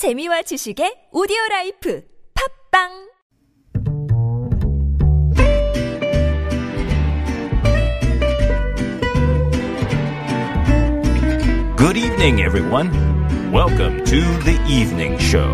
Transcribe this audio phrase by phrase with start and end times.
[0.00, 2.00] 재미와 지식의 오디오 라이프
[2.32, 2.88] 팟빵
[11.76, 12.88] Good evening, everyone.
[13.52, 15.52] Welcome to the evening show.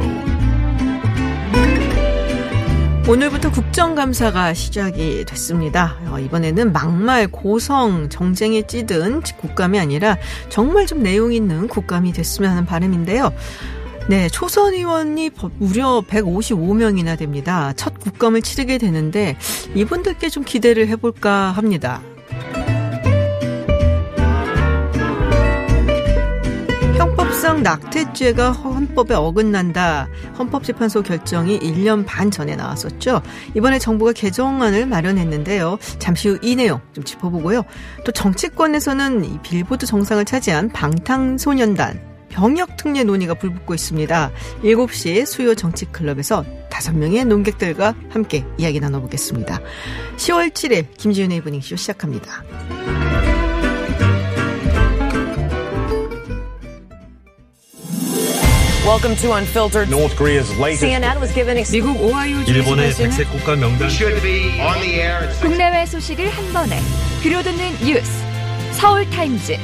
[3.09, 5.97] 오늘부터 국정감사가 시작이 됐습니다.
[6.07, 10.17] 어, 이번에는 막말, 고성, 정쟁에 찌든 국감이 아니라
[10.49, 13.33] 정말 좀 내용 있는 국감이 됐으면 하는 바람인데요.
[14.09, 17.73] 네, 초선 의원이 버- 무려 155명이나 됩니다.
[17.77, 19.37] 첫 국감을 치르게 되는데
[19.75, 22.01] 이분들께 좀 기대를 해볼까 합니다.
[26.97, 30.09] 형법상 낙태죄가 헌법에 어긋난다.
[30.39, 33.23] 헌법재판소 결정이 1년 반 전에 나왔었죠.
[33.55, 35.79] 이번에 정부가 개정안을 마련했는데요.
[35.99, 37.63] 잠시 후 이 내용 좀 짚어보고요.
[38.05, 44.31] 또 정치권에서는 이 빌보드 정상을 차지한 방탄소년단 병역 특례 논의가 불붙고 있습니다.
[44.63, 49.59] 7시 수요 정치 클럽에서 5명의 논객들과 함께 이야기 나눠보겠습니다.
[50.19, 52.45] 10월 7일 김지윤의 이브닝쇼 시작합니다.
[58.85, 59.89] Welcome to Unfiltered.
[59.91, 64.21] North Korea's latest CNN was given ex- 미국 오하이오 일본의 주지사는 백색 국가 명단 should
[64.23, 66.79] be on the air at 국내외 소식을 한 번에
[67.23, 68.11] 들려듣는 뉴스
[68.73, 69.57] 서울 타임즈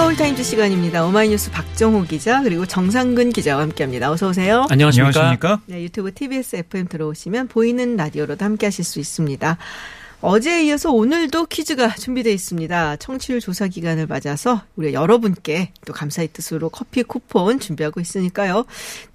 [0.00, 1.04] 서울타임즈 시간입니다.
[1.04, 4.10] 오마이뉴스 박정호 기자 그리고 정상근 기자와 함께합니다.
[4.10, 4.64] 어서 오세요.
[4.70, 5.60] 안녕하십니까?
[5.66, 9.58] 네, 유튜브 TBS FM 들어오시면 보이는 라디오로도 함께하실 수 있습니다.
[10.22, 12.96] 어제에 이어서 오늘도 퀴즈가 준비되어 있습니다.
[12.96, 18.64] 청취율 조사 기간을 맞아서 우리 여러분께 또 감사의 뜻으로 커피 쿠폰 준비하고 있으니까요.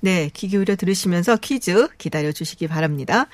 [0.02, 3.26] 네, 귀 기울여 들으시면서 퀴즈 기다려 주시기 바랍니다.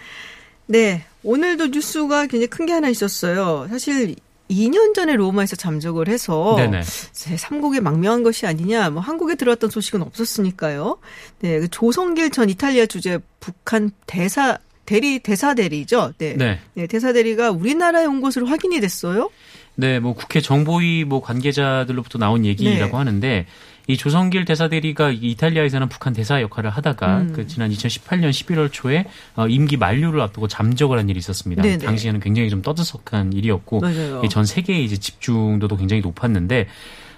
[0.67, 3.67] 네, 오늘도 뉴스가 굉장히 큰 게 하나 있었어요.
[3.69, 4.15] 사실
[4.51, 6.81] 2년 전에 로마에서 잠적을 해서 네네.
[7.13, 10.97] 제 3국에 망명한 것이 아니냐, 뭐 한국에 들어왔던 소식은 없었으니까요.
[11.39, 16.13] 네, 그 조성길 전 이탈리아 주재 북한 대사 대리 대사 대리죠.
[16.17, 16.35] 네.
[16.37, 16.59] 네.
[16.73, 19.29] 네, 대사 대리가 우리나라에 온 것으로 확인이 됐어요.
[19.75, 22.97] 네, 뭐 국회 정보위 뭐 관계자들로부터 나온 얘기라고 네.
[22.97, 23.45] 하는데
[23.91, 27.33] 이 조성길 대사 대리가 이 이탈리아에서는 북한 대사 역할을 하다가 음.
[27.33, 31.61] 그 지난 2018년 11월 초에 어, 임기 만료를 앞두고 잠적을 한 일이 있었습니다.
[31.61, 31.85] 네네.
[31.85, 34.21] 당시에는 굉장히 좀 떠들썩한 일이었고 맞아요.
[34.23, 36.67] 이전 세계의 이제 집중도도 굉장히 높았는데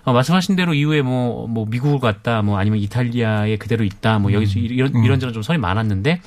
[0.04, 4.60] 어, 말씀하신 대로 이후에 뭐, 뭐, 미국을 갔다, 뭐, 아니면 이탈리아에 그대로 있다, 뭐, 여기서
[4.60, 6.20] 이런, 이런저런 좀 설이 많았는데,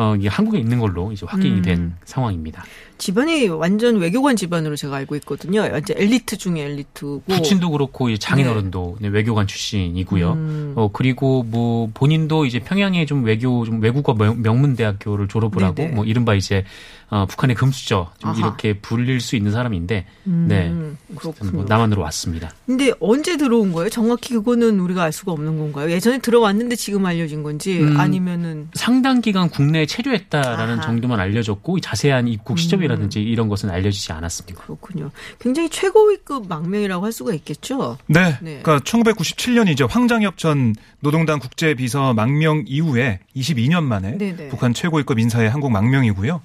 [0.00, 1.62] 어, 이게 한국에 있는 걸로 이제 확인이 음.
[1.62, 2.62] 된 상황입니다.
[2.98, 5.60] 집안이 완전 외교관 집안으로 제가 알고 있거든요.
[5.62, 7.22] 완전 엘리트 중에 엘리트고.
[7.26, 10.32] 부친도 그렇고 장인어른도 네, 외교관 출신이고요.
[10.34, 10.72] 음.
[10.76, 15.94] 어 그리고 뭐 본인도 이제 평양에 좀 외교 좀 외국어 명- 명문대학교를 졸업을 하고 네네.
[15.96, 16.64] 뭐 이른바 이제
[17.10, 18.38] 어 북한의 금수저 좀 아하.
[18.38, 21.16] 이렇게 불릴 수 있는 사람인데 음, 네.
[21.16, 21.52] 그렇군요.
[21.52, 22.50] 뭐 남한으로 왔습니다.
[22.66, 23.88] 근데 언제 들어온 거예요?
[23.88, 25.90] 정확히 그거는 우리가 알 수가 없는 건가요?
[25.90, 27.98] 예전에 들어왔는데 지금 알려진 건지 음.
[27.98, 30.74] 아니면은 상당 기간 국내에 체류했다라는 아하.
[30.74, 30.80] 음.
[30.82, 34.60] 정도만 알려졌고 자세한 입국 시점이라든지 이런 것은 알려지지 않았습니다.
[34.62, 35.10] 그렇군요.
[35.38, 37.96] 굉장히 최고위급 망명이라고 할 수가 있겠죠.
[38.06, 38.36] 네.
[38.42, 38.60] 네.
[38.62, 39.88] 그러니까 1997년이죠.
[39.88, 44.48] 황장엽 전 노동당 국제비서 망명 이후에 22년 만에 네네.
[44.48, 46.42] 북한 최고위급 인사의 한국 망명이고요.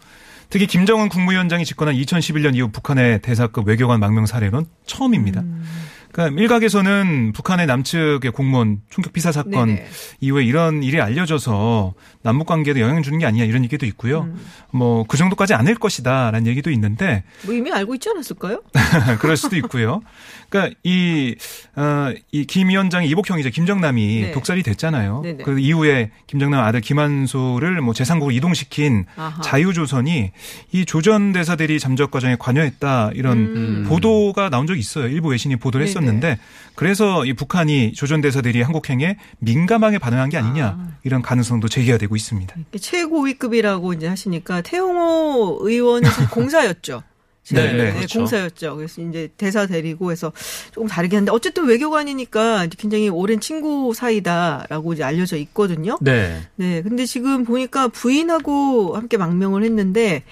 [0.54, 5.42] 특히 김정은 국무위원장이 집권한 2011년 이후 북한의 대사급 외교관 망명 사례는 처음입니다.
[5.42, 5.66] 음.
[6.14, 9.88] 그러니까 일각에서는 북한의 남측의 공무원 총격 비사 사건 네네.
[10.22, 14.22] 이후에 이런 일이 알려져서 남북 관계에도 영향 주는 게 아니냐 이런 얘기도 있고요.
[14.22, 14.40] 음.
[14.72, 18.62] 뭐그 정도까지 아닐 것이다라는 얘기도 있는데 뭐 이미 알고 있지 않았을까요?
[19.20, 20.02] 그럴 수도 있고요.
[20.50, 21.36] 그러니까 이,
[21.76, 23.50] 어, 이김 위원장의 이복형이죠.
[23.50, 24.32] 김정남이 네.
[24.34, 25.22] 독살이 됐잖아요.
[25.24, 25.44] 네네.
[25.44, 29.42] 그 이후에 김정남 아들 김한소를 뭐 제3국으로 이동시킨 아하.
[29.42, 30.32] 자유조선이
[30.74, 33.86] 이 조전 대사들이 잠적 과정에 관여했다 이런 음.
[33.90, 35.08] 보도가 나온 적이 있어요.
[35.08, 35.94] 일부 외신이 보도를 네네.
[36.04, 36.40] 했었는데
[36.76, 40.98] 그래서 이 북한이 조전 대사들이 한국행에 민감하게 반응한 게 아니냐 아.
[41.04, 42.56] 이런 가능성도 제기가 되고 있습니다.
[42.80, 45.68] 최고위급이라고 이제 하시니까 태용호
[46.04, 47.04] 사실 공사였죠.
[47.52, 48.20] 네, 네, 그렇죠.
[48.20, 48.78] 공사였죠.
[48.78, 50.32] 그래서 이제 대사 데리고 해서
[50.72, 55.98] 조금 다르긴 한데 어쨌든 외교관이니까 굉장히 오랜 친구 사이다라고 이제 알려져 있거든요.
[56.00, 56.42] 네.
[56.56, 60.24] 네, 근데 지금 보니까 부인하고 함께 망명을 했는데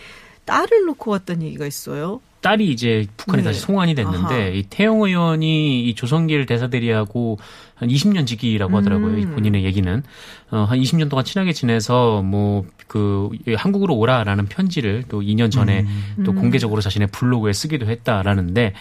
[0.46, 2.22] 딸을 놓고 왔다는 얘기가 있어요.
[2.42, 3.50] 딸이 이제 북한에 네.
[3.50, 4.48] 다시 송환이 됐는데 아하.
[4.48, 7.38] 이 태영 의원이 이 조성길 대사대리하고
[7.76, 9.18] 한 20년 지기라고 하더라고요.
[9.18, 9.34] 이 음.
[9.34, 10.04] 본인의 얘기는
[10.52, 15.86] 어, 한 20년 동안 친하게 지내서 뭐 그 한국으로 오라라는 편지를 또 2년 전에
[16.26, 18.74] 또 공개적으로 자신의 블로그에 쓰기도 했다라는데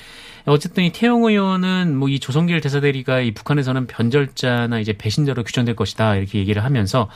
[0.47, 6.17] 어쨌든 이 태영 의원은 뭐 이 조성길 대사대리가 이 북한에서는 변절자나 이제 배신자로 규정될 것이다
[6.17, 7.09] 이렇게 얘기를 하면서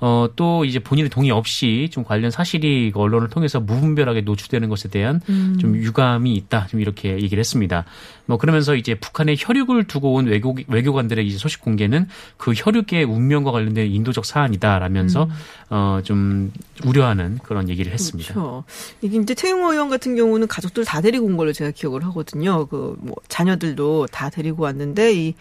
[0.00, 4.88] 어, 또 이제 본인의 동의 없이 좀 관련 사실이 그 언론을 통해서 무분별하게 노출되는 것에
[4.88, 5.20] 대한
[5.60, 6.66] 좀 유감이 있다.
[6.68, 7.84] 좀 이렇게 얘기를 했습니다.
[8.26, 13.50] 뭐 그러면서 이제 북한의 혈육을 두고 온 외교, 외교관들에게 이제 소식 공개는 그 혈육의 운명과
[13.52, 15.30] 관련된 인도적 사안이다라면서 음.
[15.70, 16.52] 어좀
[16.84, 18.34] 우려하는 그런 얘기를 했습니다.
[18.34, 18.64] 그렇죠.
[19.00, 22.66] 이게 이제 태용호 의원 같은 경우는 가족들 다 데리고 온 걸로 제가 기억을 하거든요.
[22.66, 25.34] 그 뭐 자녀들도 다 데리고 왔는데 이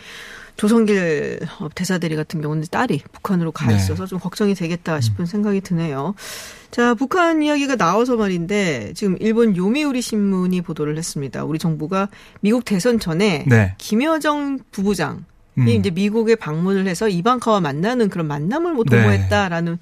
[0.57, 1.39] 조성길
[1.75, 3.75] 대사대리 같은 경우는 딸이 북한으로 가 네.
[3.75, 6.15] 있어서 좀 걱정이 되겠다 싶은 생각이 드네요.
[6.71, 11.45] 자, 북한 이야기가 나와서 말인데 지금 일본 요미우리 신문이 보도를 했습니다.
[11.45, 12.09] 우리 정부가
[12.41, 13.75] 미국 대선 전에 네.
[13.77, 15.25] 김여정 부부장
[15.57, 15.67] 이 음.
[15.69, 18.97] 이제 미국에 방문을 해서 이방카와 만나는 그런 만남을 뭐 네.
[18.97, 19.79] 도모했다라는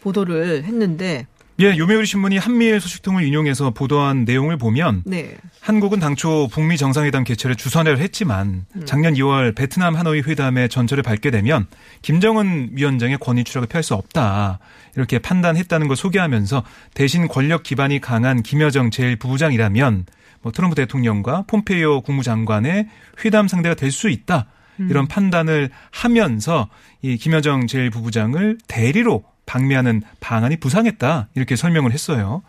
[0.00, 1.26] 보도를 했는데
[1.60, 5.36] 예, 요미우리 신문이 한미일 소식통을 인용해서 보도한 내용을 보면 네.
[5.64, 11.66] 한국은 당초 북미 정상회담 개최를 주선을 했지만 작년 2월 베트남 하노이 회담의 전철을 밟게 되면
[12.02, 14.58] 김정은 위원장의 권위 추락을 피할 수 없다.
[14.94, 20.04] 이렇게 판단했다는 걸 소개하면서 대신 권력 기반이 강한 김여정 제1부부장이라면
[20.42, 22.88] 뭐 트럼프 대통령과 폼페이오 국무장관의
[23.24, 24.44] 회담 상대가 될 수 있다.
[24.90, 26.68] 이런 판단을 하면서
[27.00, 31.28] 이 김여정 제1부부장을 대리로 방미하는 방안이 부상했다.
[31.34, 32.42] 이렇게 설명을 했어요.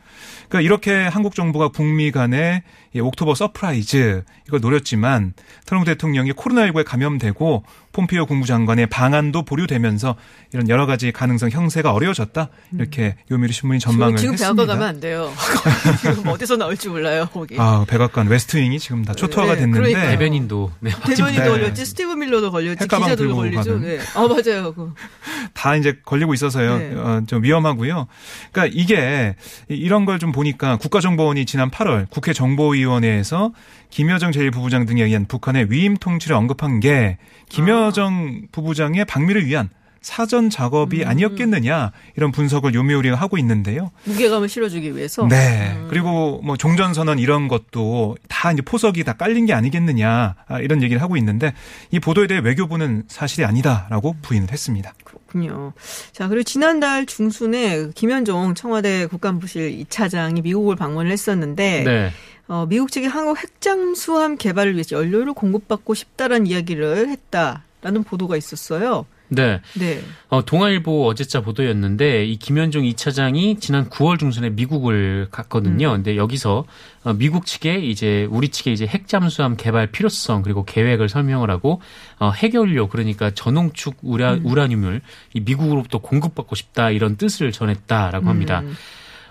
[0.50, 2.64] 그러니까 이렇게 한국 정부가 북미 간의
[2.94, 5.34] 이 October Surprise 이걸 노렸지만
[5.66, 10.16] 트럼프 대통령이 코로나19에 감염되고 폼페이오 국무장관의 방한도 보류되면서
[10.54, 12.50] 이런 여러 가지 가능성 형세가 어려워졌다.
[12.74, 14.54] 이렇게 요미우리 신문이 전망을 지금 했습니다.
[14.54, 15.32] 대학가 가면 안 돼요.
[16.02, 17.28] 지금 어디서 나올지 몰라요.
[17.32, 17.56] 거기.
[17.58, 19.94] 아, 백악관 웨스트윙이 지금 다 초토화가 네, 됐는데.
[19.94, 21.50] 대변인도 네, 대변인도 네.
[21.50, 23.80] 걸렸지, 스티브 밀러도 걸렸지, 기자들도 걸리죠.
[23.80, 24.00] 네.
[24.16, 24.74] 아 맞아요.
[24.74, 24.94] 그.
[25.54, 26.78] 다 이제 걸리고 있어서요.
[26.78, 26.96] 네.
[26.96, 28.08] 어, 좀 위험하고요.
[28.52, 29.36] 그러니까 이게
[29.70, 33.52] 이- 이런 걸 좀 보니까 국가정보원이 지난 8월 국회 정보위원회에서
[33.90, 37.18] 김여정 제1부부장 등에 의한 북한의 위임 통치를 언급한 게
[37.50, 39.70] 김여정 부부장의 방미를 위한
[40.02, 41.08] 사전 작업이 음.
[41.08, 43.90] 아니었겠느냐 이런 분석을 요미우리 가 하고 있는데요.
[44.04, 45.28] 무게감을 실어주기 위해서.
[45.28, 45.76] 네.
[45.90, 50.84] 그리고 뭐 종전 선언 이런 것도 다 이제 포석이 다 깔린 게 아니겠느냐 아, 이런
[50.84, 51.54] 얘기를 하고 있는데
[51.90, 54.94] 이 보도에 대해 외교부는 사실이 아니다라고 부인을 했습니다.
[55.36, 55.74] 그렇군요.
[56.14, 62.12] 자, 그리고 지난달 중순에 김현종 청와대 국간부실 2차장이 미국을 방문을 했었는데 네.
[62.48, 69.06] 어, 미국 측이 한국 핵잠수함 개발을 위해서 연료를 공급받고 싶다라는 이야기를 했다라는 보도가 있었어요.
[69.30, 69.62] 네.
[69.74, 70.02] 네.
[70.30, 75.92] 어, 동아일보 어제자 보도였는데 이 김현종 2차장이 지난 9월 중순에 미국을 갔거든요.
[75.92, 76.66] 근데 여기서
[77.04, 81.82] 어, 미국 측에 이제 우리 측에 이제 핵잠수함 개발 필요성 그리고 계획을 설명을 하고
[82.20, 85.02] 어, 핵연료 그러니까 전홍축 우라, 우라늄을
[85.34, 88.64] 이 미국으로부터 공급받고 싶다 이런 뜻을 전했다라고 합니다.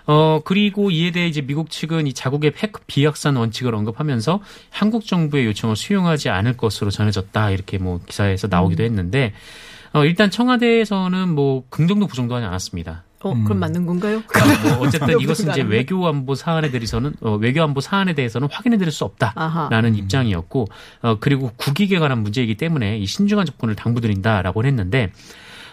[0.07, 4.39] 어, 그리고 이에 대해 이제 미국 측은 이 자국의 핵 비확산 원칙을 언급하면서
[4.69, 7.49] 한국 정부의 요청을 수용하지 않을 것으로 전해졌다.
[7.51, 9.33] 이렇게 뭐 기사에서 나오기도 했는데,
[9.95, 13.03] 어, 일단 청와대에서는 뭐 긍정도 부정도 하지 않았습니다.
[13.23, 14.21] 어, 그럼 맞는 건가요?
[14.27, 15.75] 그러니까 뭐 어쨌든 이것은 이제 나라네.
[15.75, 19.63] 외교 안보 사안에 대해서는 어, 외교 안보 사안에 대해서는 확인해 드릴 수 아하.
[19.63, 20.67] 없다라는 입장이었고
[21.01, 25.11] 어, 그리고 국익에 관한 문제이기 때문에 이 신중한 접근을 당부드린다라고 했는데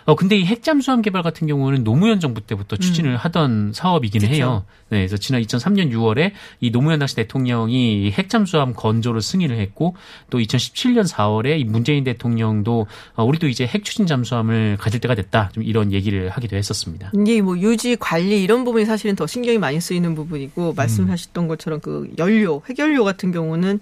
[0.04, 4.30] 어 근데 이 핵잠수함 개발 같은 경우는 노무현 정부 때부터 추진을 하던 사업이기는 음.
[4.30, 4.36] 그쵸.
[4.36, 4.64] 해요.
[4.88, 9.96] 네, 그래서 지난 2003년 6월에 이 노무현 당시 대통령이 이 핵잠수함 건조를 승인을 했고
[10.30, 15.50] 또 2017년 4월에 이 문재인 대통령도 어, 우리도 이제 핵 추진 잠수함을 가질 때가 됐다.
[15.54, 17.12] 좀 이런 얘기를 하기도 했었습니다.
[17.14, 22.10] 이게 뭐 유지 관리 이런 부분이 사실은 더 신경이 많이 쓰이는 부분이고 말씀하셨던 것처럼 그
[22.18, 23.80] 연료 핵연료 같은 경우는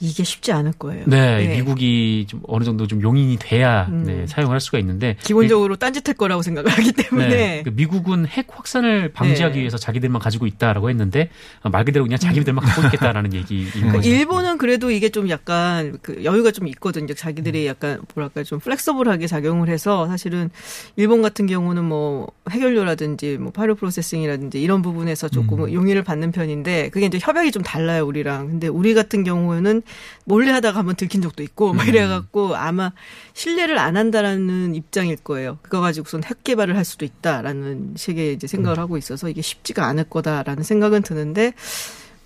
[0.00, 1.04] 이게 쉽지 않을 거예요.
[1.06, 4.04] 네, 미국이 좀 어느 정도 좀 용인이 돼야 음.
[4.04, 7.62] 네, 사용을 할 수가 있는데 기본적으로 딴짓할 거라고 생각을 하기 때문에 네.
[7.64, 9.60] 그 미국은 핵 확산을 방지하기 네.
[9.60, 11.30] 위해서 자기들만 가지고 있다라고 했는데
[11.62, 14.08] 어, 말 그대로 그냥 자기들만 갖고 있겠다라는 얘기인 그 거죠.
[14.08, 17.14] 일본은 그래도 이게 좀 약간 그 여유가 좀 있거든요.
[17.14, 20.50] 자기들이 약간 뭐랄까 좀 flexible하게 작용을 해서 사실은
[20.96, 27.18] 일본 같은 경우는 뭐 핵연료라든지 뭐 pyroprocessing이라든지 이런 부분에서 조금 용인을 받는 편인데 그게 이제
[27.20, 28.48] 협약이 좀 달라요 우리랑.
[28.48, 29.82] 근데 우리 같은 경우에는
[30.24, 32.92] 몰래 하다가 한번 들킨 적도 있고 막 이래갖고 아마
[33.32, 35.58] 신뢰를 안 한다라는 입장일 거예요.
[35.62, 40.04] 그거 가지고선 핵 개발을 할 수도 있다라는 식의 이제 생각을 하고 있어서 이게 쉽지가 않을
[40.04, 41.52] 거다라는 생각은 드는데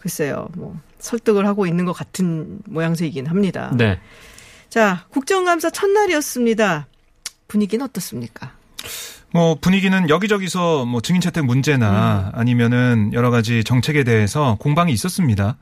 [0.00, 3.70] 글쎄요, 뭐 설득을 하고 있는 것 같은 모양새이긴 합니다.
[3.76, 4.00] 네.
[4.68, 6.86] 자, 국정감사 첫날이었습니다.
[7.48, 8.52] 분위기는 어떻습니까?
[9.32, 15.56] 뭐 분위기는 여기저기서 뭐 증인 채택 문제나 아니면은 여러 가지 정책에 대해서 공방이 있었습니다.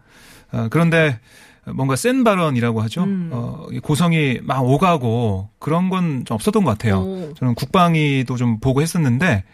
[0.50, 1.20] 아, 그런데
[1.74, 3.04] 뭔가 센 발언이라고 하죠.
[3.04, 3.30] 음.
[3.32, 6.98] 어, 이 고성이 막 오가고 그런 건 좀 없었던 것 같아요.
[7.00, 7.34] 오.
[7.34, 9.44] 저는 국방위도 좀 보고 했었는데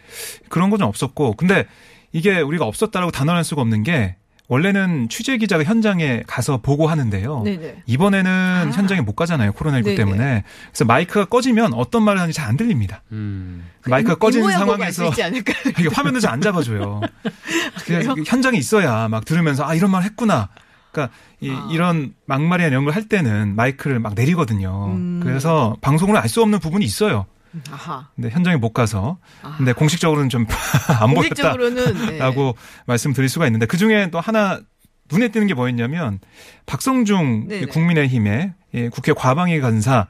[0.48, 1.66] 그런 건 좀 없었고 근데
[2.12, 4.16] 이게 우리가 없었다라고 단언할 수가 없는 게
[4.46, 7.42] 원래는 취재 기자가 현장에 가서 보고 하는데요.
[7.44, 7.82] 네네.
[7.86, 9.52] 이번에는 현장에 못 가잖아요.
[9.52, 9.94] 코로나19 네네.
[9.96, 10.44] 때문에.
[10.68, 13.02] 그래서 마이크가 꺼지면 어떤 말을 하는지 잘 안 들립니다.
[13.10, 13.64] 음.
[13.86, 15.10] 마이크가 꺼진 상황에서?
[15.78, 17.00] 이게 화면을 잘 안 잡아줘요.
[17.86, 20.50] 그냥 현장에 있어야 막 들으면서 아 이런 말 했구나.
[20.94, 24.96] 그러니까 이, 이런 막말이나 이런 걸 할 때는 마이크를 막 내리거든요.
[25.20, 27.26] 그래서 방송으로 알수 없는 부분이 있어요.
[27.70, 28.08] 아하.
[28.16, 29.18] 근데 현장에 못 가서.
[29.58, 30.46] 근데 공식적으로는 좀
[31.00, 31.54] 안 보였다.
[31.54, 32.18] 공식적으로는 네.
[32.18, 34.60] 라고 말씀드릴 수가 있는데 그 중에 또 하나
[35.10, 36.18] 눈에 띄는 게 뭐였냐면
[36.66, 37.66] 박성중 네네.
[37.66, 40.06] 국민의힘의 예, 국회 과방위 간사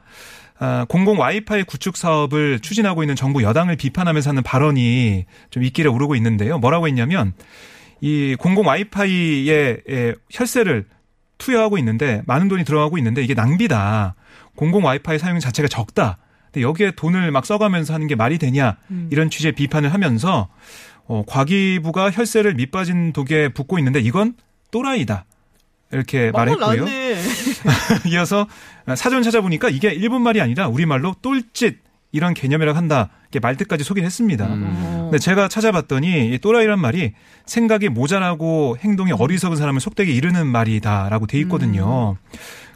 [0.60, 6.14] 아, 공공 와이파이 구축 사업을 추진하고 있는 정부 여당을 비판하면서 하는 발언이 좀 입길에 오르고
[6.16, 6.58] 있는데요.
[6.58, 7.32] 뭐라고 했냐면
[8.04, 10.84] 이 공공 와이파이에 예, 혈세를
[11.38, 14.14] 투여하고 있는데 많은 돈이 들어가고 있는데 이게 낭비다.
[14.56, 16.18] 공공 와이파이 사용 자체가 적다.
[16.44, 18.76] 근데 여기에 돈을 막 써가면서 하는 게 말이 되냐
[19.08, 20.50] 이런 취지의 비판을 하면서
[21.06, 24.34] 어, 과기부가 혈세를 밑빠진 독에 붓고 있는데 이건
[24.70, 25.24] 또라이다.
[25.90, 26.86] 이렇게 막말 말했고요.
[28.12, 28.46] 이어서
[28.96, 31.78] 사전 찾아보니까 이게 일본 말이 아니라 우리말로 똘짓
[32.12, 33.08] 이런 개념이라고 한다.
[33.34, 34.46] 이렇게 말뜻까지 소개를 했습니다.
[34.46, 37.12] 근데 제가 찾아봤더니 이 또라이란 말이
[37.46, 42.16] 생각이 모자라고 행동이 어리석은 사람을 속되게 이르는 말이다라고 돼 있거든요.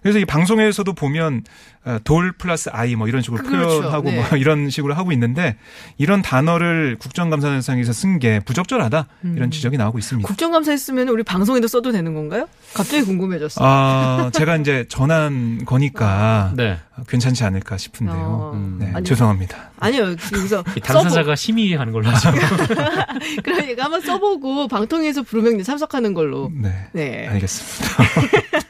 [0.09, 1.45] 그래서 이 방송에서도 보면
[1.85, 3.81] 어, 돌 플러스 아이 뭐 이런 식으로 그렇죠.
[3.81, 4.17] 표현하고 네.
[4.17, 5.57] 뭐 이런 식으로 하고 있는데
[5.99, 10.27] 이런 단어를 국정감사상에서 쓴 게 부적절하다 이런 지적이 나오고 있습니다.
[10.27, 12.49] 국정감사 했으면 우리 방송에도 써도 되는 건가요?
[12.73, 13.61] 갑자기 궁금해졌어.
[13.62, 16.79] 아, 제가 이제 전한 거니까 네.
[17.07, 18.17] 괜찮지 않을까 싶은데요.
[18.17, 18.53] 어.
[18.55, 18.79] 음.
[18.81, 19.71] 네, 아니, 죄송합니다.
[19.79, 22.31] 아니요, 여기서 이 당사자가 심의하는 걸로 하죠.
[23.45, 26.50] 그러니까 한번 써보고 방통위에서 부르면 참석하는 걸로.
[26.55, 26.88] 네.
[26.93, 27.29] 네.
[27.29, 28.05] 알겠습니다.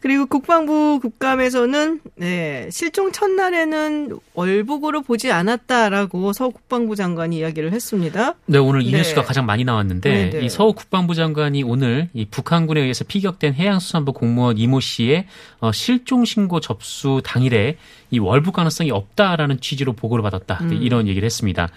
[0.00, 8.34] 그리고 국방부 국감에서는 네, 실종 첫날에는 월북으로 보지 않았다라고 서 국방부 장관이 이야기를 했습니다.
[8.46, 8.98] 네, 오늘 이 네.
[8.98, 10.44] 뉴스가 가장 많이 나왔는데 네, 네.
[10.44, 15.26] 이 서울 국방부 장관이 오늘 이 북한군에 의해서 피격된 해양수산부 공무원 이모 씨의
[15.60, 17.76] 어, 실종 신고 접수 당일에
[18.10, 20.58] 이 월북 가능성이 없다라는 취지로 보고를 받았다.
[20.62, 20.82] 네, 음.
[20.82, 21.68] 이런 얘기를 했습니다.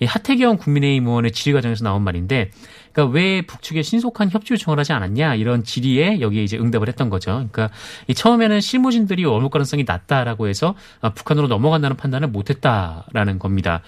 [0.00, 2.50] 이 하태경 국민의힘 의원의 질의 과정에서 나온 말인데
[2.94, 7.32] 그러니까 왜 북측에 신속한 협조 요청을 하지 않았냐 이런 질의에 여기에 이제 응답을 했던 거죠.
[7.32, 7.70] 그러니까
[8.06, 13.82] 이 처음에는 실무진들이 월북 가능성이 낮다라고 해서 아, 북한으로 넘어간다는 판단을 못했다라는 겁니다.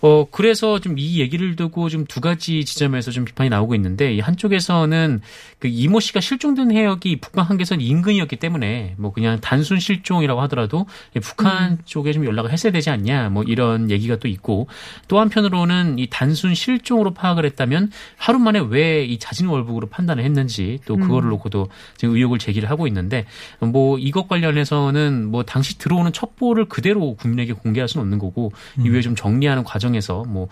[0.00, 4.20] 어, 그래서 좀 이 얘기를 두고 좀 두 가지 지점에서 좀 비판이 나오고 있는데, 이
[4.20, 5.20] 한쪽에서는
[5.58, 10.86] 그 이모 씨가 실종된 해역이 북한 한계선 인근이었기 때문에 뭐 그냥 단순 실종이라고 하더라도
[11.16, 14.68] 이 북한 쪽에 좀 연락을 했어야 되지 않냐, 뭐 이런 얘기가 또 있고,
[15.08, 20.78] 또 한편으로는 이 단순 실종으로 파악을 했다면 하루 만에 왜 이 자진 월북으로 판단을 했는지
[20.84, 23.24] 또 그거를 놓고도 지금 의혹을 제기를 하고 있는데,
[23.60, 28.52] 뭐 이것 관련해서는 뭐 당시 들어오는 첩보를 그대로 국민에게 공개할 수는 없는 거고,
[28.82, 30.48] 이후에 좀 정리하는 과정 에서 뭐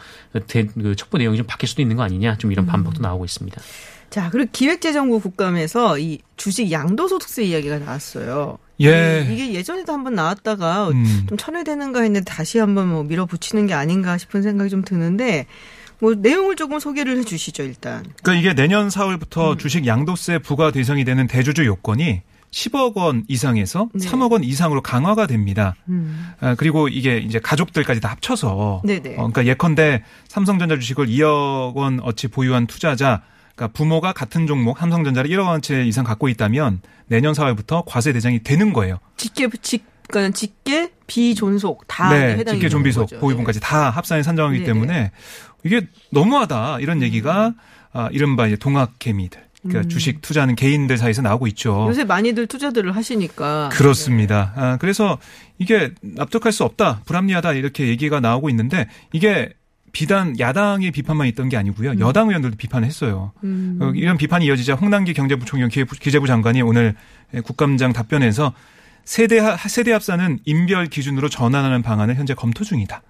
[0.47, 3.61] 대- 그 첩보 내용이 좀 바뀔 수도 있는 거 아니냐 좀 이런 반박도 나오고 있습니다.
[4.11, 8.59] 자, 그리고 기획재정부 국감에서 이 주식 양도소득세 이야기가 나왔어요.
[8.81, 9.27] 예.
[9.29, 11.25] 이- 이게 예전에도 한번 나왔다가 음.
[11.29, 15.47] 좀 천회되는가 했는데 다시 한번 뭐 밀어붙이는 게 아닌가 싶은 생각이 좀 드는데
[15.99, 18.05] 뭐 내용을 조금 소개를 해주시죠 일단.
[18.23, 19.59] 그러니까 이게 내년 4월부터 음.
[19.59, 24.07] 주식 양도세 부과 대상이 되는 대주주 요건이 10억 원 이상에서 네.
[24.09, 25.75] 3억 원 이상으로 강화가 됩니다.
[25.89, 26.33] 음.
[26.41, 29.11] 아, 그리고 이게 이제 가족들까지 다 합쳐서 네네.
[29.15, 33.23] 어, 그러니까 예컨대 삼성전자 주식을 2억 원 어치 보유한 투자자
[33.55, 38.73] 그러니까 부모가 같은 종목 삼성전자를 1억 원치 이상 갖고 있다면 내년 4월부터 과세 대상이 되는
[38.73, 38.99] 거예요.
[39.17, 43.19] 직계 직 그러니까 직계 비존속 다 네, 해당이 직계 거죠.
[43.19, 44.67] 보유분까지 다 합산해 산정하기 네네.
[44.67, 45.11] 때문에
[45.65, 47.55] 이게 너무하다 이런 얘기가
[47.93, 51.85] 아, 이른바 이제 동학 개미들 그러니까 주식 투자하는 개인들 사이에서 나오고 있죠.
[51.85, 51.89] 음.
[51.89, 54.53] 요새 많이들 투자들을 하시니까 그렇습니다.
[54.57, 55.19] 아, 그래서
[55.59, 59.53] 이게 납득할 수 없다, 불합리하다 이렇게 얘기가 나오고 있는데 이게
[59.93, 61.99] 비단 야당의 비판만 있던 게 아니고요.
[62.01, 63.33] 여당 의원들도 비판을 했어요.
[63.45, 63.79] 음.
[63.81, 66.95] 어, 이런 비판이 이어지자 홍남기 경제부총리 기재부, 장관이 오늘
[67.45, 68.53] 국감장 답변에서
[69.07, 73.01] 세대 하- 세대 합산은 인별 기준으로 전환하는 방안을 현재 검토 중이다.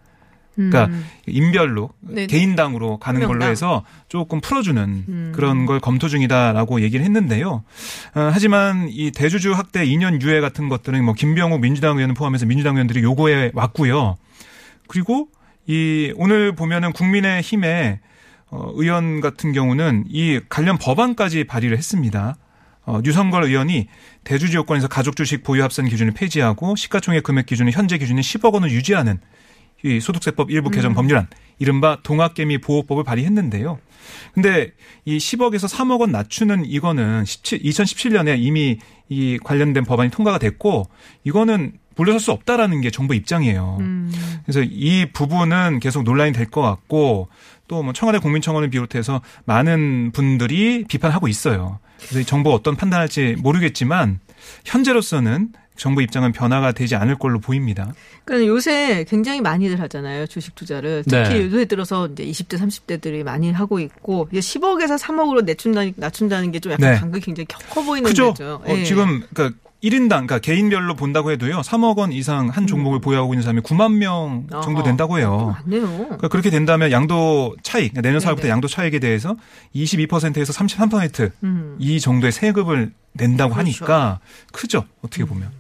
[0.57, 0.89] 그러니까
[1.27, 2.15] 인별로 음.
[2.15, 2.27] 네네.
[2.27, 3.51] 개인당으로 가는 한 걸로 명당.
[3.51, 5.33] 해서 조금 풀어주는 음.
[5.35, 7.63] 그런 걸 검토 중이다라고 얘기를 했는데요.
[8.15, 12.77] 어, 하지만 이 대주주 학대 2년 유예 같은 것들은 뭐 김병욱 민주당 의원을 포함해서 민주당
[12.77, 14.17] 의원들이 요구해 왔고요.
[14.89, 15.29] 그리고
[15.67, 18.01] 이 오늘 보면은 국민의 힘의
[18.49, 22.37] 어, 의원 같은 경우는 이 관련 법안까지 발의를 했습니다.
[22.87, 23.89] 어, 유성걸 의원이
[24.23, 28.71] 대주주 요건에서 가족 주식 보유 합산 기준을 폐지하고 시가총액 금액 기준은 현재 기준인 10억 원을
[28.71, 29.19] 유지하는
[29.87, 31.29] 이 소득세법 일부 개정 법률안
[31.59, 33.79] 이른바 동학개미 보호법을 발의했는데요.
[34.35, 34.73] 근데
[35.05, 38.79] 이 10억에서 3억 원 낮추는 이거는 17, 2017년에 이미
[39.09, 40.89] 이 관련된 법안이 통과가 됐고
[41.25, 43.79] 이거는 물러설 수 없다라는 게 정부 입장이에요.
[43.81, 44.13] 음.
[44.45, 47.29] 그래서 이 부분은 계속 논란이 될 것 같고
[47.69, 51.81] 또 뭐 청와대 국민청원을 비롯해서 많은 분들이 비판하고 있어요.
[51.99, 54.21] 그래서 이 정부가 어떤 판단할지 모르겠지만
[54.65, 57.95] 현재로서는 정부 입장은 변화가 되지 않을 걸로 보입니다.
[58.25, 60.27] 그러니까 요새 굉장히 많이들 하잖아요.
[60.27, 61.05] 주식 투자를.
[61.07, 61.45] 특히 네.
[61.45, 66.73] 요새 들어서 이제 20대, 30대들이 많이 하고 있고 이제 10억에서 3억으로 낮춘다는, 낮춘다는 게 좀
[66.73, 66.99] 약간 네.
[66.99, 68.29] 간극이 굉장히 커 보이는 그죠?
[68.31, 68.61] 거죠.
[68.65, 68.85] 어, 예.
[68.85, 71.61] 지금 그러니까 1인당 그러니까 개인별로 본다고 해도요.
[71.61, 74.85] 3억 원 이상 한 종목을 보유하고 있는 사람이 9만 명 정도 음.
[74.85, 75.55] 된다고 해요.
[75.65, 75.87] 맞네요.
[75.87, 78.53] 그러니까 그렇게 된다면 양도 차익, 그러니까 내년 사월부터 네네.
[78.53, 79.37] 양도 차익에 대해서
[79.75, 81.99] 22%에서 33%이 음.
[82.01, 83.85] 정도의 세금을 낸다고 그렇죠.
[83.85, 84.21] 하니까
[84.53, 84.85] 크죠.
[85.03, 85.51] 어떻게 보면.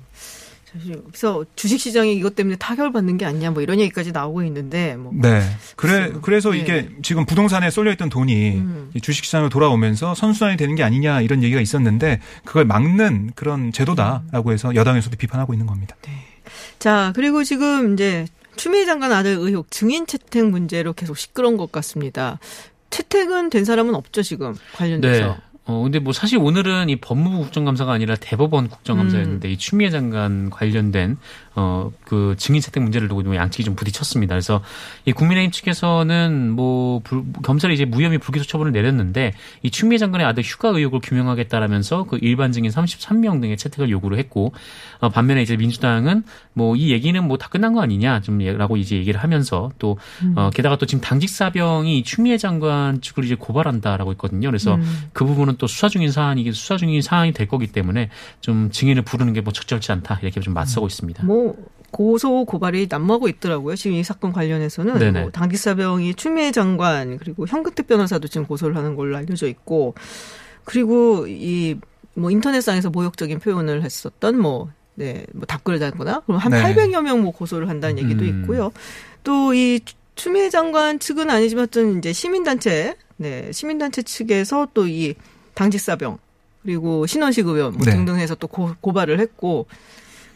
[0.76, 4.96] 사실 그래서 주식 시장이 이것 때문에 타격을 받는 게 아니냐 뭐 이런 얘기까지 나오고 있는데
[4.96, 5.40] 뭐 네.
[5.76, 6.20] 그래 글쎄요.
[6.22, 6.58] 그래서 네.
[6.58, 8.90] 이게 지금 부동산에 쏠려 있던 돈이 음.
[8.94, 14.52] 이 주식 시장으로 돌아오면서 선순환이 되는 게 아니냐 이런 얘기가 있었는데 그걸 막는 그런 제도다라고
[14.52, 15.96] 해서 여당에서도 비판하고 있는 겁니다.
[16.78, 22.38] 자, 그리고 지금 이제 추미애 장관 아들 의혹 증인 채택 문제로 계속 시끄러운 것 같습니다.
[22.90, 25.26] 채택은 된 사람은 없죠, 지금 관련돼서.
[25.26, 25.36] 네.
[25.66, 31.18] 어, 근데 뭐 사실 오늘은 이 법무부 국정감사가 아니라 대법원 국정감사였는데 이 추미애 장관 관련된
[31.56, 34.34] 어, 그 증인 채택 문제를 두고 좀 양측이 좀 부딪혔습니다.
[34.34, 34.62] 그래서
[35.06, 39.32] 이 국민의힘 측에서는 뭐 불- 검찰이 이제 무혐의 불기소 처분을 내렸는데
[39.62, 44.52] 이 추미애 장관의 아들 휴가 의혹을 규명하겠다라면서 그 일반 증인 33명 등의 채택을 요구를 했고
[45.00, 46.22] 어, 반면에 이제 민주당은
[46.52, 49.96] 뭐 이 얘기는 뭐 다 끝난 거 아니냐 좀라고 이제 얘기를 하면서 또
[50.34, 54.48] 어, 게다가 또 지금 당직 사병이 추미애 장관 측을 이제 고발한다라고 했거든요.
[54.48, 55.04] 그래서 음.
[55.14, 58.10] 그 부분은 또 수사 중인 사안이기 수사 중인 사안이 될 거기 때문에
[58.42, 61.24] 좀 증인을 부르는 게 뭐 적절치 않다 이렇게 좀 맞서고 있습니다.
[61.24, 61.45] 뭐
[61.90, 63.76] 고소 고발이 난무하고 있더라고요.
[63.76, 65.20] 지금 이 사건 관련해서는 네네.
[65.22, 69.94] 뭐 당기사병이 추미애 장관 그리고 현근택 변호사도 지금 고소를 하는 걸로 알려져 있고
[70.64, 71.78] 그리고 이
[72.16, 76.62] 뭐 인터넷상에서 모욕적인 표현을 했었던 뭐 네, 뭐 답글을 달거나 그럼 한 네.
[76.62, 78.40] 800여 명 뭐 고소를 한다는 얘기도 음.
[78.42, 78.72] 있고요.
[79.22, 79.80] 또 이
[80.14, 85.14] 추미애 장관 측은 아니지만 어떤 이제 시민단체, 네, 시민단체 측에서 또 이
[85.54, 86.16] 당직사병
[86.62, 87.92] 그리고 신원식 의원 뭐 네.
[87.92, 89.66] 등등 해서 또 고, 고발을 했고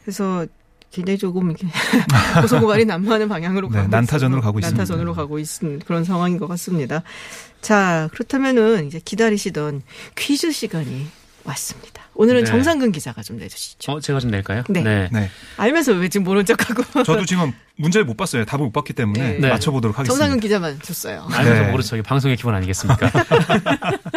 [0.04, 0.46] 그래서
[0.92, 1.66] 굉장히 조금 이렇게
[2.42, 4.76] 고소고발이 난무하는 방향으로 네, 가고 난타전으로 있- 가고 있습니다.
[4.82, 7.02] 난타전으로 가고 있는 그런 상황인 것 같습니다.
[7.60, 9.82] 자 그렇다면은 이제 기다리시던
[10.16, 11.06] 퀴즈 시간이
[11.44, 12.02] 왔습니다.
[12.14, 12.50] 오늘은 네.
[12.50, 13.92] 정상근 기자가 좀 내주시죠.
[13.92, 14.62] 어, 제가 좀 낼까요?
[14.68, 15.08] 네.
[15.10, 15.30] 네.
[15.56, 18.44] 알면서 왜 지금 모른 척하고 저도 지금 문제를 못 봤어요.
[18.44, 19.48] 답을 못 봤기 때문에 네.
[19.48, 20.18] 맞춰보도록 하겠습니다.
[20.18, 21.26] 정상근 기자만 줬어요.
[21.32, 21.70] 알면서 네.
[21.70, 21.96] 모르죠.
[21.96, 23.10] 이게 방송의 기본 아니겠습니까?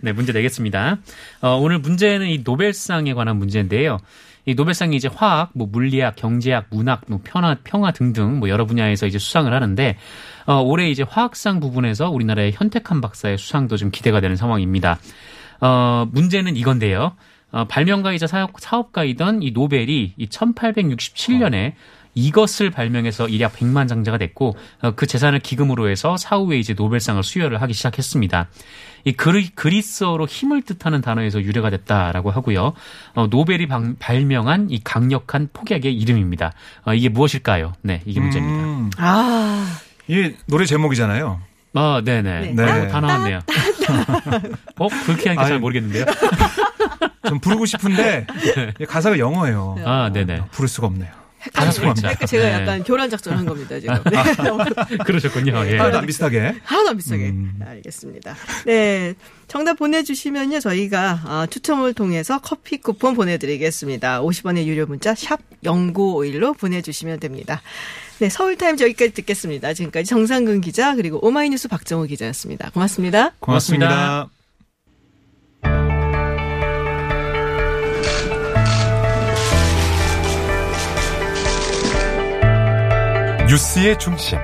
[0.00, 0.98] 네, 문제 내겠습니다.
[1.42, 3.98] 어, 오늘 문제는 이 노벨상에 관한 문제인데요.
[4.46, 9.06] 이 노벨상이 이제 화학, 뭐 물리학, 경제학, 문학, 뭐 평화, 평화 등등 뭐 여러 분야에서
[9.06, 9.96] 이제 수상을 하는데
[10.46, 14.98] 어, 올해 이제 화학상 부분에서 우리나라의 현택한 박사의 수상도 좀 기대가 되는 상황입니다.
[15.60, 17.16] 어, 문제는 이건데요.
[17.50, 21.72] 어, 발명가이자 사업, 사업가이던 이 노벨이 이 1867년에
[22.16, 27.60] 이것을 발명해서 일약 100만 장자가 됐고 어, 그 재산을 기금으로 해서 사후에 이제 노벨상을 수여를
[27.62, 28.48] 하기 시작했습니다.
[29.04, 32.72] 이 그리, 그리스어로 힘을 뜻하는 단어에서 유래가 됐다라고 하고요.
[33.14, 36.52] 어, 노벨이 방- 발명한 이 강력한 폭약의 이름입니다.
[36.86, 37.74] 어, 이게 무엇일까요?
[37.82, 38.64] 네, 이게 문제입니다.
[38.64, 41.40] 음, 아 이게 노래 제목이잖아요.
[41.74, 42.52] 아, 네네.
[42.54, 42.62] 네.
[42.62, 43.40] 어, 다 나왔네요.
[44.80, 45.60] 어, 그렇게 하니까 잘 아유.
[45.60, 46.06] 모르겠는데요.
[47.28, 48.26] 좀 부르고 싶은데
[48.88, 49.76] 가사가 영어예요.
[49.84, 50.44] 아, 네네.
[50.52, 51.10] 부를 수가 없네요.
[51.52, 52.02] 다섯 글자.
[52.02, 52.52] 그러니까 제가 네.
[52.52, 53.94] 약간 교란 작전한 겁니다 지금.
[54.10, 54.96] 네.
[55.04, 55.66] 그러셨군요.
[55.66, 55.78] 예.
[55.78, 56.56] 하나도 안 비슷하게.
[56.62, 57.24] 하나도 안 비슷하게.
[57.30, 57.60] 음.
[57.64, 58.36] 알겠습니다.
[58.66, 59.14] 네.
[59.48, 60.60] 정답 보내주시면요.
[60.60, 64.22] 저희가 아, 추첨을 통해서 커피 쿠폰 보내드리겠습니다.
[64.22, 67.62] 50원의 유료 문자 샵 0951로 보내주시면 됩니다.
[68.18, 68.28] 네.
[68.28, 69.74] 서울타임즈 여기까지 듣겠습니다.
[69.74, 72.70] 지금까지 정상근 기자 그리고 오마이뉴스 박정우 기자였습니다.
[72.70, 73.32] 고맙습니다.
[73.40, 74.35] 고맙습니다.
[83.48, 84.38] 뉴스의 중심,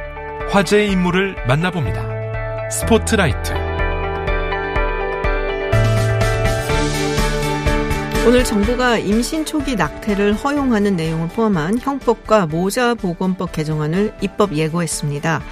[0.50, 2.70] 화제의 인물을 만나봅니다.
[2.70, 3.52] 스포트라이트.
[8.28, 15.42] 오늘 정부가 임신 초기 낙태를 허용하는 내용을 포함한 형법과 모자보건법 개정안을 입법 예고했습니다.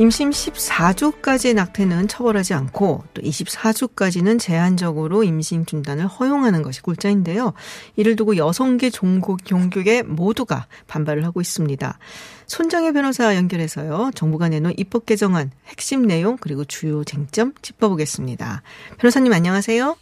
[0.00, 7.52] 임신 14주까지의 낙태는 처벌하지 않고 또 24주까지는 제한적으로 임신 중단을 허용하는 것이 골자인데요.
[7.96, 11.98] 이를 두고 여성계 종국 종교계 모두가 반발을 하고 있습니다.
[12.46, 14.12] 손정혜 변호사 연결해서요.
[14.14, 18.62] 정부가 내놓은 입법 개정안 핵심 내용 그리고 주요 쟁점 짚어보겠습니다.
[18.98, 19.96] 변호사님 안녕하세요.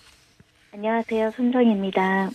[0.74, 1.30] 안녕하세요.
[1.35, 2.30] 손정입니다.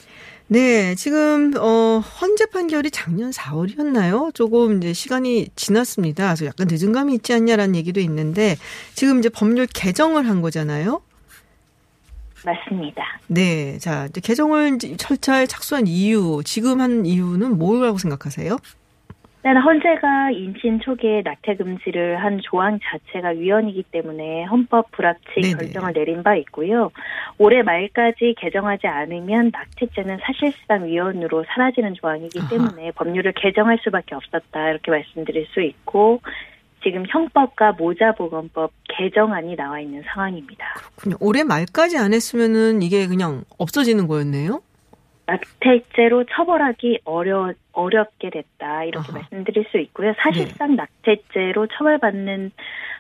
[0.51, 4.35] 네, 지금 어 헌재 판결이 작년 4월이었나요?
[4.35, 6.25] 조금 이제 시간이 지났습니다.
[6.25, 8.57] 그래서 약간 늦은 감이 있지 않냐라는 얘기도 있는데
[8.93, 11.01] 지금 이제 법률 개정을 한 거잖아요.
[12.43, 13.01] 맞습니다.
[13.27, 18.57] 네, 자 이제 개정을 절차에 착수한 이유, 지금 한 이유는 뭐라고 생각하세요?
[19.43, 25.53] 일단 헌재가 임신 초기에 낙태 금지를 한 조항 자체가 위헌이기 때문에 헌법 불합치 네네.
[25.55, 26.91] 결정을 내린 바 있고요.
[27.39, 32.49] 올해 말까지 개정하지 않으면 낙태죄는 사실상 위헌으로 사라지는 조항이기 아하.
[32.49, 36.21] 때문에 법률을 개정할 수밖에 없었다 이렇게 말씀드릴 수 있고
[36.83, 40.75] 지금 형법과 모자보건법 개정안이 나와 있는 상황입니다.
[40.75, 41.17] 그렇군요.
[41.19, 44.61] 올해 말까지 안 했으면은 이게 그냥 없어지는 거였네요.
[45.25, 49.19] 낙태죄로 처벌하기 어려 어렵게 됐다 이렇게 아하.
[49.19, 50.13] 말씀드릴 수 있고요.
[50.17, 52.51] 사실상 낙태죄로 처벌받는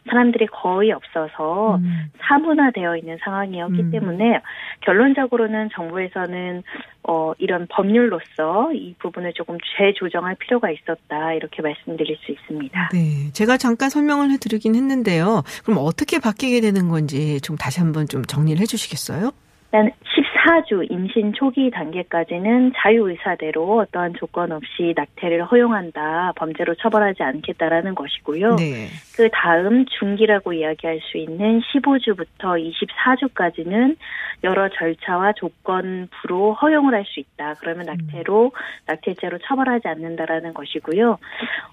[0.09, 2.11] 사람들이 거의 없어서 음.
[2.21, 3.91] 사문화되어 있는 상황이었기 음.
[3.91, 4.39] 때문에
[4.81, 6.63] 결론적으로는 정부에서는
[7.03, 12.89] 어 이런 법률로서 이 부분을 조금 재조정할 필요가 있었다 이렇게 말씀드릴 수 있습니다.
[12.93, 13.31] 네.
[13.33, 15.43] 제가 잠깐 설명을 해드리긴 했는데요.
[15.65, 19.31] 그럼 어떻게 바뀌게 되는 건지 좀 다시 한번 좀 정리를 해주시겠어요?
[19.73, 19.91] 일단
[20.41, 28.55] 14주 임신 초기 단계까지는 자유의사대로 어떠한 조건 없이 낙태를 허용한다, 범죄로 처벌하지 않겠다라는 것이고요.
[28.55, 28.87] 네.
[29.15, 33.97] 그 다음 중기라고 이야기할 수 있는 15주부터 24주까지는
[34.43, 37.55] 여러 절차와 조건부로 허용을 할 수 있다.
[37.59, 38.51] 그러면 낙태로
[38.85, 41.17] 낙태죄로 처벌하지 않는다라는 것이고요.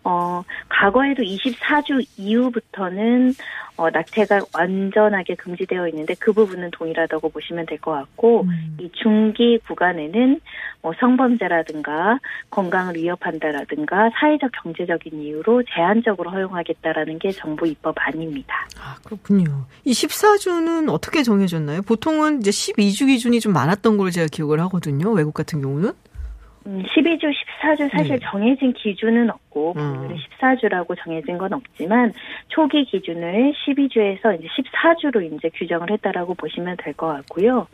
[0.04, 3.34] 어, 과거에도 24주 이후부터는
[3.78, 8.76] 어, 낙태가 완전하게 금지되어 있는데 그 부분은 동일하다고 보시면 될 것 같고 음.
[8.80, 10.40] 이 중기 구간에는
[10.82, 12.18] 뭐 성범죄라든가
[12.50, 18.66] 건강을 위협한다라든가 사회적 경제적인 이유로 제한적으로 허용하겠다라는 게 정부 입법 아닙니다.
[18.80, 19.66] 아, 그렇군요.
[19.84, 21.82] 이 14주는 어떻게 정해졌나요?
[21.82, 25.12] 보통은 이제 12주 기준이 좀 많았던 걸로 제가 기억을 하거든요.
[25.12, 25.92] 외국 같은 경우는.
[26.68, 28.18] 음, 12주, 14주 사실 네.
[28.22, 29.94] 정해진 기준은 없고 음.
[29.94, 32.12] 법률은 14주라고 정해진 건 없지만
[32.48, 37.68] 초기 기준을 12주에서 이제 14주로 이제 규정을 했다라고 보시면 될 것 같고요.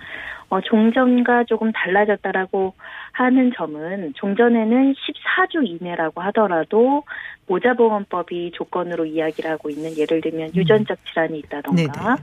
[0.50, 2.74] 어, 종전과 조금 달라졌다라고
[3.14, 7.04] 하는 점은 종전에는 14주 이내라고 하더라도
[7.46, 11.86] 모자보건법이 조건으로 이야기를 하고 있는 예를 들면 유전적 질환이 있다던가 음.
[11.86, 12.16] 네네.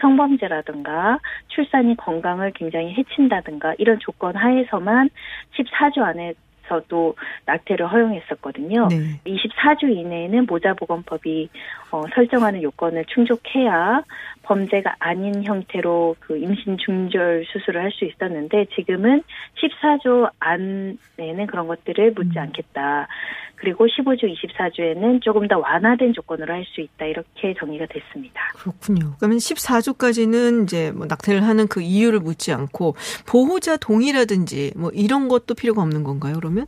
[0.00, 5.10] 성범죄라든가 출산이 건강을 굉장히 해친다든가 이런 조건 하에서만
[5.54, 6.34] 14주 안에
[6.68, 8.88] 서도 낙태를 허용했었거든요.
[8.88, 9.20] 네.
[9.24, 11.48] 24주 이내에는 모자보건법이
[11.90, 14.02] 어, 설정하는 요건을 충족해야
[14.42, 19.22] 범죄가 아닌 형태로 그 임신 중절 수술을 할 수 있었는데 지금은
[19.56, 22.42] 14주 안에는 그런 것들을 묻지 음.
[22.42, 23.08] 않겠다.
[23.56, 27.06] 그리고 15주, 24주에는 조금 더 완화된 조건으로 할 수 있다.
[27.06, 28.40] 이렇게 정의가 됐습니다.
[28.54, 29.14] 그렇군요.
[29.18, 32.94] 그러면 14주까지는 이제 뭐 낙태를 하는 그 이유를 묻지 않고
[33.26, 36.66] 보호자 동의라든지 뭐 이런 것도 필요가 없는 건가요, 그러면?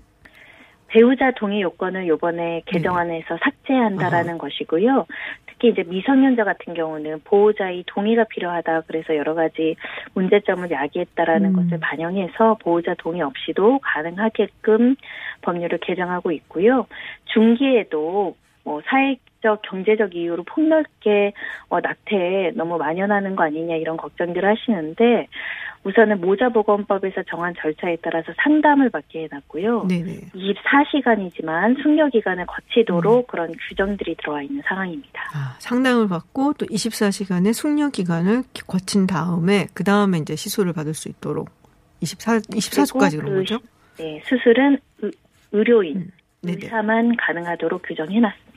[0.91, 5.07] 배우자 동의 요건을 요번에 개정안에서 삭제한다라는 것이고요.
[5.47, 8.83] 특히 이제 미성년자 같은 경우는 보호자의 동의가 필요하다.
[8.89, 9.77] 그래서 여러 가지
[10.15, 11.57] 문제점을 야기했다라는 음.
[11.57, 14.97] 것을 반영해서 보호자 동의 없이도 가능하게끔
[15.43, 16.87] 법률을 개정하고 있고요.
[17.27, 21.33] 중기에도 뭐 사회적 경제적 이유로 폭넓게
[21.69, 25.29] 어, 낙태에 너무 만연하는 거 아니냐 이런 걱정들을 하시는데
[25.83, 29.87] 우선은 모자보건법에서 정한 절차에 따라서 상담을 받게 해놨고요.
[29.89, 30.31] 네네.
[30.35, 35.23] 24시간이지만 숙려 기간을 거치도록 그런 규정들이 들어와 있는 상황입니다.
[35.33, 41.09] 아, 상담을 받고 또 24시간의 숙려 기간을 거친 다음에 그 다음에 이제 시술을 받을 수
[41.09, 41.49] 있도록
[42.03, 43.59] 24 24주까지 그리고 그런 그 거죠?
[43.97, 45.11] 네, 수술은 의,
[45.53, 46.11] 의료인, 음,
[46.43, 46.59] 네네.
[46.63, 48.50] 의사만 가능하도록 규정해놨습니다.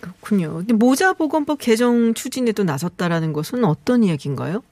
[0.00, 0.62] 그렇군요.
[0.74, 4.62] 모자보건법 개정 추진에도 나섰다라는 것은 어떤 이야기인가요?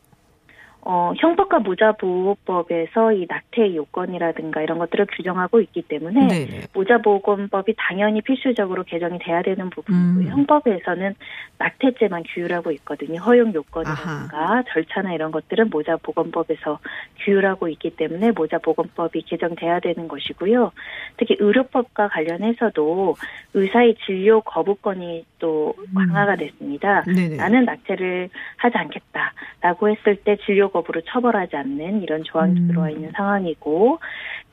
[0.88, 6.60] 어, 형법과 모자보호법에서 이 낙태 요건이라든가 이런 것들을 규정하고 있기 때문에 네네.
[6.72, 10.26] 모자보건법이 당연히 필수적으로 개정이 돼야 되는 부분이고요.
[10.26, 10.30] 음.
[10.30, 11.16] 형법에서는
[11.58, 13.20] 낙태죄만 규율하고 있거든요.
[13.20, 16.78] 허용 요건이라든가 절차나 이런 것들은 모자보건법에서
[17.24, 20.70] 규율하고 있기 때문에 모자보건법이 개정돼야 되는 것이고요.
[21.16, 23.16] 특히 의료법과 관련해서도
[23.54, 27.02] 의사의 진료 거부권이 또 강화가 됐습니다.
[27.02, 27.36] 네네.
[27.36, 32.68] 나는 낙태를 하지 않겠다라고 했을 때 진료 거부를 처벌하지 않는 이런 조항이 음.
[32.68, 33.98] 들어와 있는 상황이고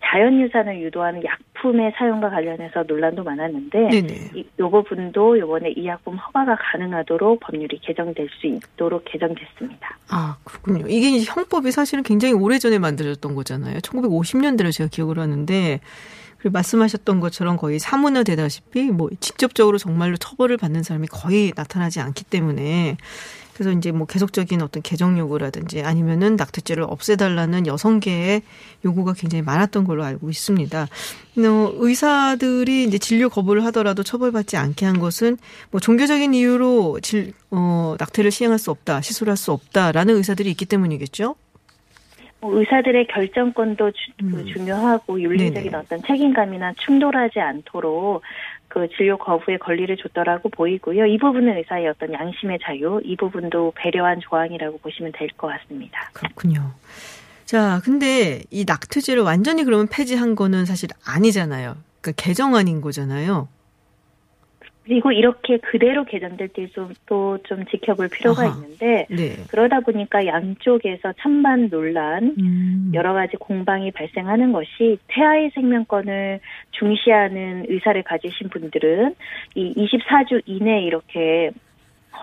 [0.06, 4.14] 자연유산을 유도하는 약품의 사용과 관련해서 논란도 많았는데 네네.
[4.36, 9.98] 이, 요 부분도 요번에 이 약품 허가가 가능하도록 법률이 개정될 수 있도록 개정됐습니다.
[10.10, 10.88] 아, 그렇군요.
[10.88, 13.78] 이게 이제 형법이 사실은 굉장히 오래전에 만들어졌던 거잖아요.
[13.80, 15.80] 1950년대로 제가 기억을 하는데
[16.38, 22.98] 그리고 말씀하셨던 것처럼 거의 사문화되다시피 뭐 직접적으로 정말로 처벌을 받는 사람이 거의 나타나지 않기 때문에
[23.54, 28.42] 그래서 이제 뭐 계속적인 어떤 개정 요구라든지 아니면은 낙태죄를 없애달라는 여성계의
[28.86, 30.82] 요구가 굉장히 많았던 걸로 알고 있습니다.
[30.84, 35.38] 어, 의사들이 이제 진료 거부를 하더라도 처벌받지 않게 한 것은
[35.72, 41.36] 뭐 종교적인 이유로 질, 어, 낙태를 시행할 수 없다, 시술할 수 없다라는 의사들이 있기 때문이겠죠?
[42.44, 44.46] 뭐 의사들의 결정권도 주, 그 음.
[44.46, 45.78] 중요하고 윤리적인 네네.
[45.78, 48.22] 어떤 책임감이나 충돌하지 않도록
[48.74, 51.06] 그 진료 거부의 권리를 줬더라고 보이고요.
[51.06, 56.10] 이 부분은 의사의 어떤 양심의 자유, 이 부분도 배려한 조항이라고 보시면 될 것 같습니다.
[56.14, 56.72] 그렇군요.
[57.46, 61.76] 자, 근데 이 낙태죄를 완전히 그러면 폐지한 거는 사실 아니잖아요.
[62.02, 63.48] 그러니까 개정안인 거잖아요.
[64.84, 68.56] 그리고 이렇게 그대로 개정될 때도 좀 지켜볼 필요가 아하.
[68.56, 69.36] 있는데 네.
[69.50, 72.92] 그러다 보니까 양쪽에서 찬반 논란 음.
[72.94, 76.42] 여러 가지 공방이 발생하는 것이 태아의 생명권을
[76.72, 79.16] 중시하는 의사를 가지신 분들은
[79.56, 81.52] 이 24주 이내에 이렇게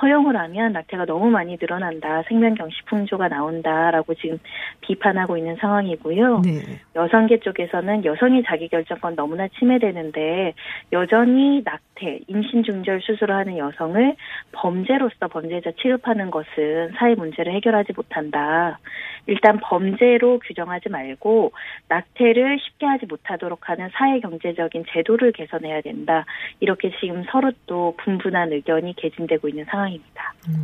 [0.03, 4.39] 허용을 하면 낙태가 너무 많이 늘어난다, 생명경시 풍조가 나온다라고 지금
[4.81, 6.43] 비판하고 있는 상황이고요.
[6.45, 6.81] 네.
[6.97, 10.55] 여성계 쪽에서는 여성의 자기결정권 너무나 침해되는데
[10.93, 14.17] 여전히 낙태, 임신 중절 수술을 하는 여성을
[14.53, 18.79] 범죄로서 범죄자 취급하는 것은 사회 문제를 해결하지 못한다.
[19.27, 21.53] 일단 범죄로 규정하지 말고
[21.89, 26.25] 낙태를 쉽게 하지 못하도록 하는 사회 경제적인 제도를 개선해야 된다.
[26.61, 29.90] 이렇게 지금 서로 또 분분한 의견이 개진되고 있는 상황입니다.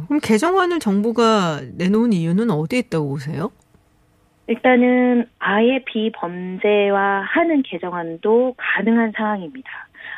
[0.07, 3.51] 그럼 개정안을 정부가 내놓은 이유는 어디에 있다고 보세요?
[4.47, 9.71] 일단은 아예 비범죄화 하는 개정안도 가능한 상황입니다.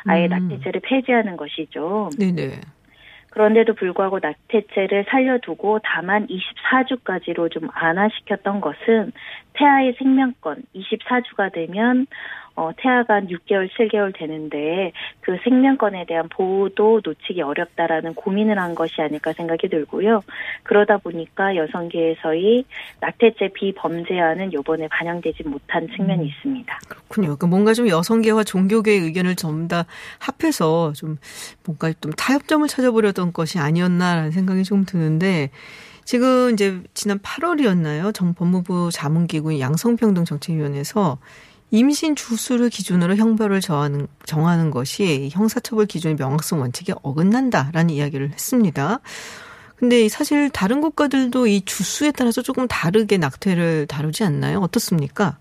[0.05, 0.29] 아예 음.
[0.29, 2.09] 낙태죄를 폐지하는 것이죠.
[2.17, 2.61] 네네.
[3.31, 9.11] 그런데도 불구하고 낙태죄를 살려두고 다만 24주까지로 좀 안화시켰던 것은
[9.53, 12.07] 태아의 생명권 24주가 되면
[12.59, 14.91] 어, 태아가 한 6개월, 7개월 되는데
[15.21, 20.21] 그 생명권에 대한 보호도 놓치기 어렵다라는 고민을 한 것이 아닐까 생각이 들고요.
[20.63, 22.65] 그러다 보니까 여성계에서의
[22.99, 26.79] 낙태죄 비범죄화는 요번에 반영되지 못한 측면이 있습니다.
[26.89, 27.27] 그렇군요.
[27.27, 29.85] 그러니까 뭔가 좀 여성계와 종교계의 의견을 전부 다
[30.19, 31.17] 합해서 좀
[31.65, 35.51] 뭔가 좀 타협점을 찾아보려던 것이 아니었나라는 생각이 좀 드는데
[36.03, 38.11] 지금 이제 지난 8월이었나요?
[38.13, 41.19] 정 법무부 자문기구 양성평등정책위원회에서
[41.71, 48.99] 임신 주수를 기준으로 형벌을 정하는, 정하는 것이 형사처벌 기준의 명확성 원칙에 어긋난다라는 이야기를 했습니다.
[49.75, 54.59] 근데 사실 다른 국가들도 이 주수에 따라서 조금 다르게 낙태를 다루지 않나요?
[54.59, 55.37] 어떻습니까?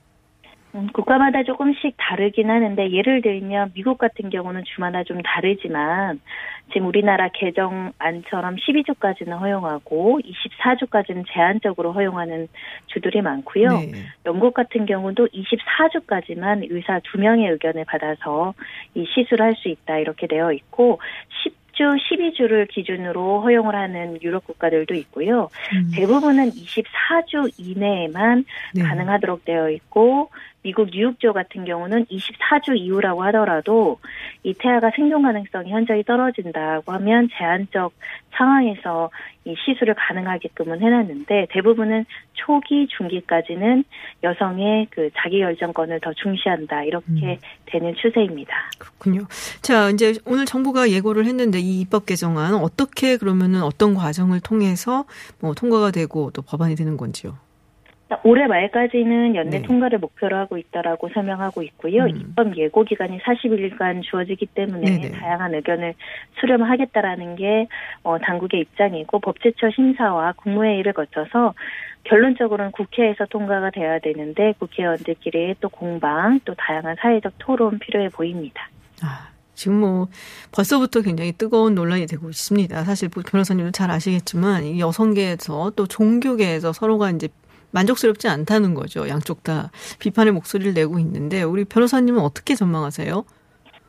[0.74, 6.20] 음, 국가마다 조금씩 다르긴 하는데 예를 들면 미국 같은 경우는 주마다 좀 다르지만
[6.72, 12.48] 지금 우리나라 개정안처럼 12주까지는 허용하고 24주까지는 제한적으로 허용하는
[12.88, 13.68] 주들이 많고요.
[13.68, 13.92] 네.
[14.26, 18.54] 영국 같은 경우도 24주까지만 의사 두 명의 의견을 받아서
[18.94, 21.00] 이 시술을 할 수 있다 이렇게 되어 있고
[21.44, 25.48] 10주, 12주를 기준으로 허용을 하는 유럽 국가들도 있고요.
[25.72, 25.90] 음.
[25.94, 28.82] 대부분은 24주 이내에만 네.
[28.82, 30.30] 가능하도록 되어 있고
[30.68, 33.98] 미국 뉴욕주 같은 경우는 24주 이후라고 하더라도
[34.42, 37.94] 이 태아가 생존 가능성이 현저히 떨어진다고 하면 제한적
[38.32, 39.08] 상황에서
[39.46, 42.04] 이 시술을 가능하게끔은 해놨는데 대부분은
[42.34, 43.82] 초기 중기까지는
[44.22, 48.52] 여성의 그 자기 결정권을 더 중시한다 이렇게 되는 추세입니다.
[48.78, 49.22] 그렇군요.
[49.62, 55.06] 자, 이제 오늘 정부가 예고를 했는데 이 입법 개정안 어떻게 그러면은 어떤 과정을 통해서
[55.40, 57.47] 뭐 통과가 되고 또 법안이 되는 건지요?
[58.24, 59.62] 올해 말까지는 연내 네.
[59.62, 62.04] 통과를 목표로 하고 있다라고 설명하고 있고요.
[62.04, 62.08] 음.
[62.08, 65.10] 입법 예고 기간이 40일간 주어지기 때문에 네네.
[65.12, 65.94] 다양한 의견을
[66.40, 67.66] 수렴하겠다라는 게
[68.02, 71.54] 어, 당국의 입장이고 법제처 심사와 국무회의를 거쳐서
[72.04, 78.70] 결론적으로는 국회에서 통과가 돼야 되는데 국회의원들끼리의 또 공방 또 다양한 사회적 토론 필요해 보입니다.
[79.02, 80.06] 아, 지금 뭐
[80.52, 82.84] 벌써부터 굉장히 뜨거운 논란이 되고 있습니다.
[82.84, 87.28] 사실 뭐 변호사님도 잘 아시겠지만 이 여성계에서 또 종교계에서 서로가 이제
[87.72, 89.08] 만족스럽지 않다는 거죠.
[89.08, 93.24] 양쪽 다 비판의 목소리를 내고 있는데 우리 변호사님은 어떻게 전망하세요?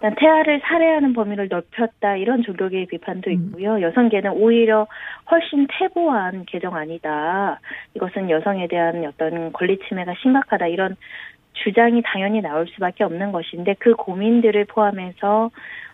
[0.02, 3.34] 일단 태아를 살해하는 범위를 넓혔다 이런 종교계의 비판도 음.
[3.34, 3.82] 있고요.
[3.82, 4.88] 여성계는 오히려
[5.30, 7.60] 훨씬 태보한 개정안이다.
[7.96, 10.96] 이것은 여성에 대한 어떤 권리 침해가 심각하다 이런
[11.54, 15.52] 주장이 당연히 나올 수밖에 없는 것인데 그 고민들을 포함해서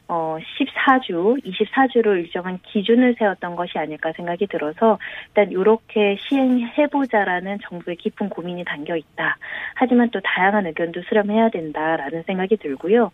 [0.07, 7.97] 어 14주, 24주로 일정한 기준을 세웠던 것이 아닐까 생각이 들어서 일단 이렇게 시행해 보자라는 정부의
[7.97, 9.37] 깊은 고민이 담겨 있다.
[9.73, 13.11] 하지만 또 다양한 의견도 수렴해야 된다라는 생각이 들고요.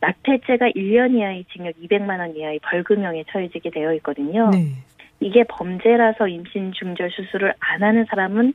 [0.00, 4.50] 낙태죄가 1년 이하의 징역 200만 원 이하의 벌금형에 처해지게 되어 있거든요.
[4.50, 4.72] 네.
[5.20, 8.54] 이게 범죄라서 임신 중절 수술을 안 하는 사람은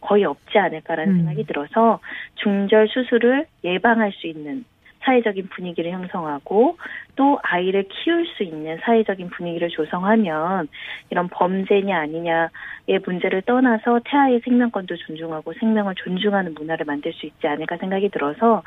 [0.00, 1.16] 거의 없지 않을까라는 음.
[1.18, 2.00] 생각이 들어서
[2.36, 4.64] 중절 수술을 예방할 수 있는
[5.06, 6.76] 사회적인 분위기를 형성하고
[7.14, 10.68] 또 아이를 키울 수 있는 사회적인 분위기를 조성하면
[11.10, 17.76] 이런 범죄냐 아니냐의 문제를 떠나서 태아의 생명권도 존중하고 생명을 존중하는 문화를 만들 수 있지 않을까
[17.78, 18.62] 생각이 들어서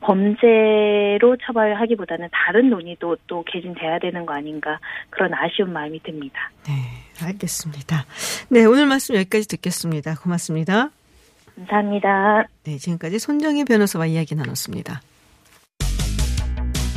[0.00, 4.78] 범죄로 처벌하기보다는 다른 논의도 또 개진돼야 되는 거 아닌가
[5.10, 6.50] 그런 아쉬운 마음이 듭니다.
[6.66, 6.72] 네,
[7.24, 8.04] 알겠습니다.
[8.50, 10.16] 네, 오늘 말씀 여기까지 듣겠습니다.
[10.16, 10.90] 고맙습니다.
[11.54, 12.44] 감사합니다.
[12.64, 15.00] 네, 지금까지 손정희 변호사와 이야기 나눴습니다.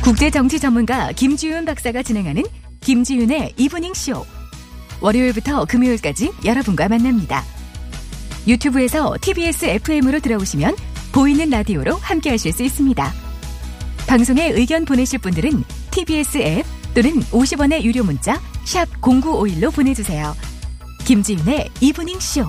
[0.02, 2.42] 국제 정치 전문가 김지윤 박사가 진행하는
[2.80, 4.24] 김지윤의 이브닝 쇼.
[5.00, 7.44] 월요일부터 금요일까지 여러분과 만납니다.
[8.46, 10.74] 유튜브에서 TBS FM으로 들어오시면
[11.12, 13.12] 보이는 라디오로 함께 하실 수 있습니다.
[14.06, 20.34] 방송에 의견 보내실 분들은 TBS 앱 또는 50원의 유료 문자 샵 #0951로 보내주세요.
[21.04, 22.48] 김지윤의 이브닝 쇼.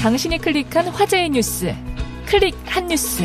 [0.00, 1.74] 당신이 클릭한 화제의 뉴스
[2.26, 3.22] 클릭 핫 뉴스.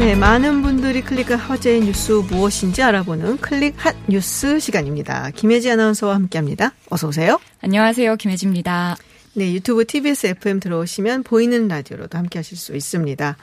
[0.00, 5.30] 네, 많은 분들이 클릭한 화제의 뉴스 무엇인지 알아보는 클릭 핫 뉴스 시간입니다.
[5.30, 6.72] 김혜지 아나운서와 함께합니다.
[6.88, 7.38] 어서 오세요.
[7.60, 8.96] 안녕하세요, 김혜지입니다.
[9.34, 13.36] 네, 유튜브 TBS FM 들어오시면 보이는 라디오로도 함께 하실 수 있습니다.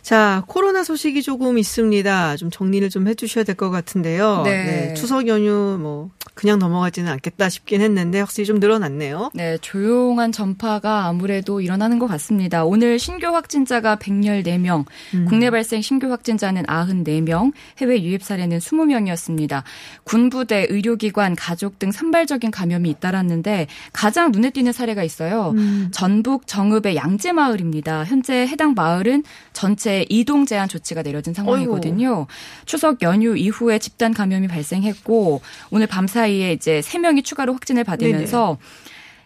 [0.00, 2.36] 자, 코로나 소식이 조금 있습니다.
[2.38, 4.42] 좀 정리를 좀 해주셔야 될 것 같은데요.
[4.44, 4.64] 네.
[4.64, 9.30] 네, 추석 연휴 뭐 그냥 넘어가지는 않겠다 싶긴 했는데 확실히 좀 늘어났네요.
[9.34, 12.64] 네, 조용한 전파가 아무래도 일어나는 것 같습니다.
[12.64, 15.26] 오늘 신규 확진자가 114명, 음.
[15.28, 19.62] 국내 발생 신규 확진자는 94명, 해외 유입 사례는 20명이었습니다.
[20.02, 25.52] 군부대, 의료기관, 가족 등 산발적인 감염이 잇따랐는데 가장 눈에 띄는 사례가 있어요.
[25.56, 25.88] 음.
[25.92, 28.04] 전북 정읍의 양재마을입니다.
[28.04, 32.26] 현재 해당 마을은 전체 이동 제한 조치가 내려진 상황이거든요.
[32.66, 38.58] 추석 연휴 이후에 집단 감염이 발생했고 오늘 밤 사이 에 이제 3명이 추가로 확진을 받으면서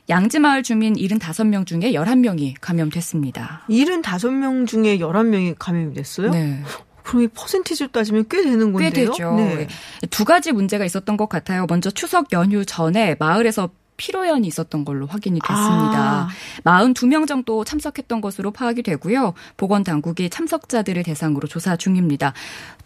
[0.09, 3.65] 양지마을 주민 75명 중에 11명이 감염됐습니다.
[3.69, 6.31] 75명 중에 11명이 감염이 됐어요?
[6.31, 6.63] 네.
[7.03, 9.11] 그럼 이 퍼센티지로 따지면 꽤 되는 꽤 건데요?
[9.11, 9.35] 되죠.
[9.37, 9.67] 네.
[10.11, 11.67] 두 가지 문제가 있었던 것 같아요.
[11.69, 16.29] 먼저 추석 연휴 전에 마을에서 피로연이 있었던 걸로 확인이 됐습니다.
[16.65, 16.83] 아.
[16.83, 19.35] 42명 정도 참석했던 것으로 파악이 되고요.
[19.59, 22.33] 보건 당국이 참석자들을 대상으로 조사 중입니다.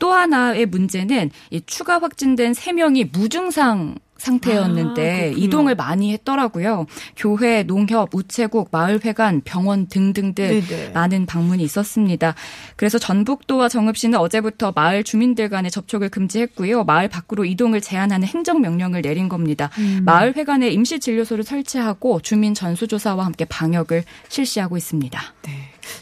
[0.00, 5.34] 또 하나의 문제는 이 추가 확진된 3명이 무증상 상태였는데 아.
[5.36, 6.86] 이동을 많이 했더라고요.
[7.16, 10.90] 교회, 농협, 우체국, 마을회관, 병원 등등등 네네.
[10.90, 12.34] 많은 방문이 있었습니다.
[12.76, 16.84] 그래서 전북도와 정읍시는 어제부터 마을 주민들 간의 접촉을 금지했고요.
[16.84, 19.70] 마을 밖으로 이동을 제한하는 행정명령을 내린 겁니다.
[19.78, 20.02] 음.
[20.04, 25.20] 마을 회관에 임시 진료소를 설치하고 주민 전수조사와 함께 방역을 실시하고 있습니다.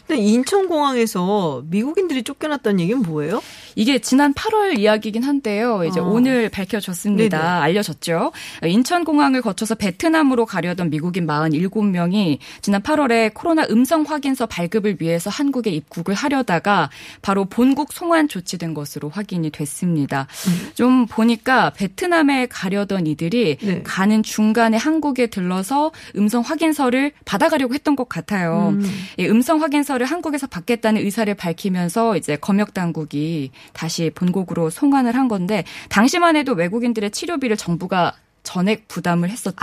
[0.07, 3.41] 근데 인천공항에서 미국인들이 쫓겨났다는 얘기는 뭐예요?
[3.75, 5.83] 이게 지난 8월 이야기긴 한데요.
[5.85, 6.03] 이제 어.
[6.03, 7.37] 오늘 밝혀졌습니다.
[7.37, 7.49] 네네.
[7.49, 8.31] 알려졌죠.
[8.65, 16.13] 인천공항을 거쳐서 베트남으로 가려던 미국인 47명이 지난 8월에 코로나 음성 확인서 발급을 위해서 한국에 입국을
[16.13, 16.89] 하려다가
[17.21, 20.27] 바로 본국 송환 조치된 것으로 확인이 됐습니다.
[20.73, 23.81] 좀 보니까 베트남에 가려던 이들이 네.
[23.83, 28.69] 가는 중간에 한국에 들러서 음성 확인서를 받아가려고 했던 것 같아요.
[28.73, 28.91] 음.
[29.17, 35.27] 이 음성 확인 서를 한국에서 받겠다는 의사를 밝히면서 이제 검역 당국이 다시 본국으로 송환을 한
[35.27, 39.55] 건데 당시만 해도 외국인들의 치료비를 정부가 전액 부담을 했었죠.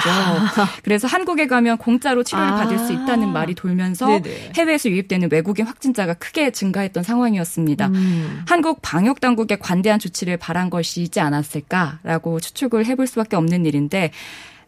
[0.82, 2.56] 그래서 한국에 가면 공짜로 치료를 아.
[2.56, 4.52] 받을 수 있다는 말이 돌면서 네네.
[4.56, 7.88] 해외에서 유입되는 외국인 확진자가 크게 증가했던 상황이었습니다.
[7.88, 8.42] 음.
[8.46, 14.12] 한국 방역 당국의 관대한 조치를 바란 것이지 않았을까라고 추측을 해볼 수밖에 없는 일인데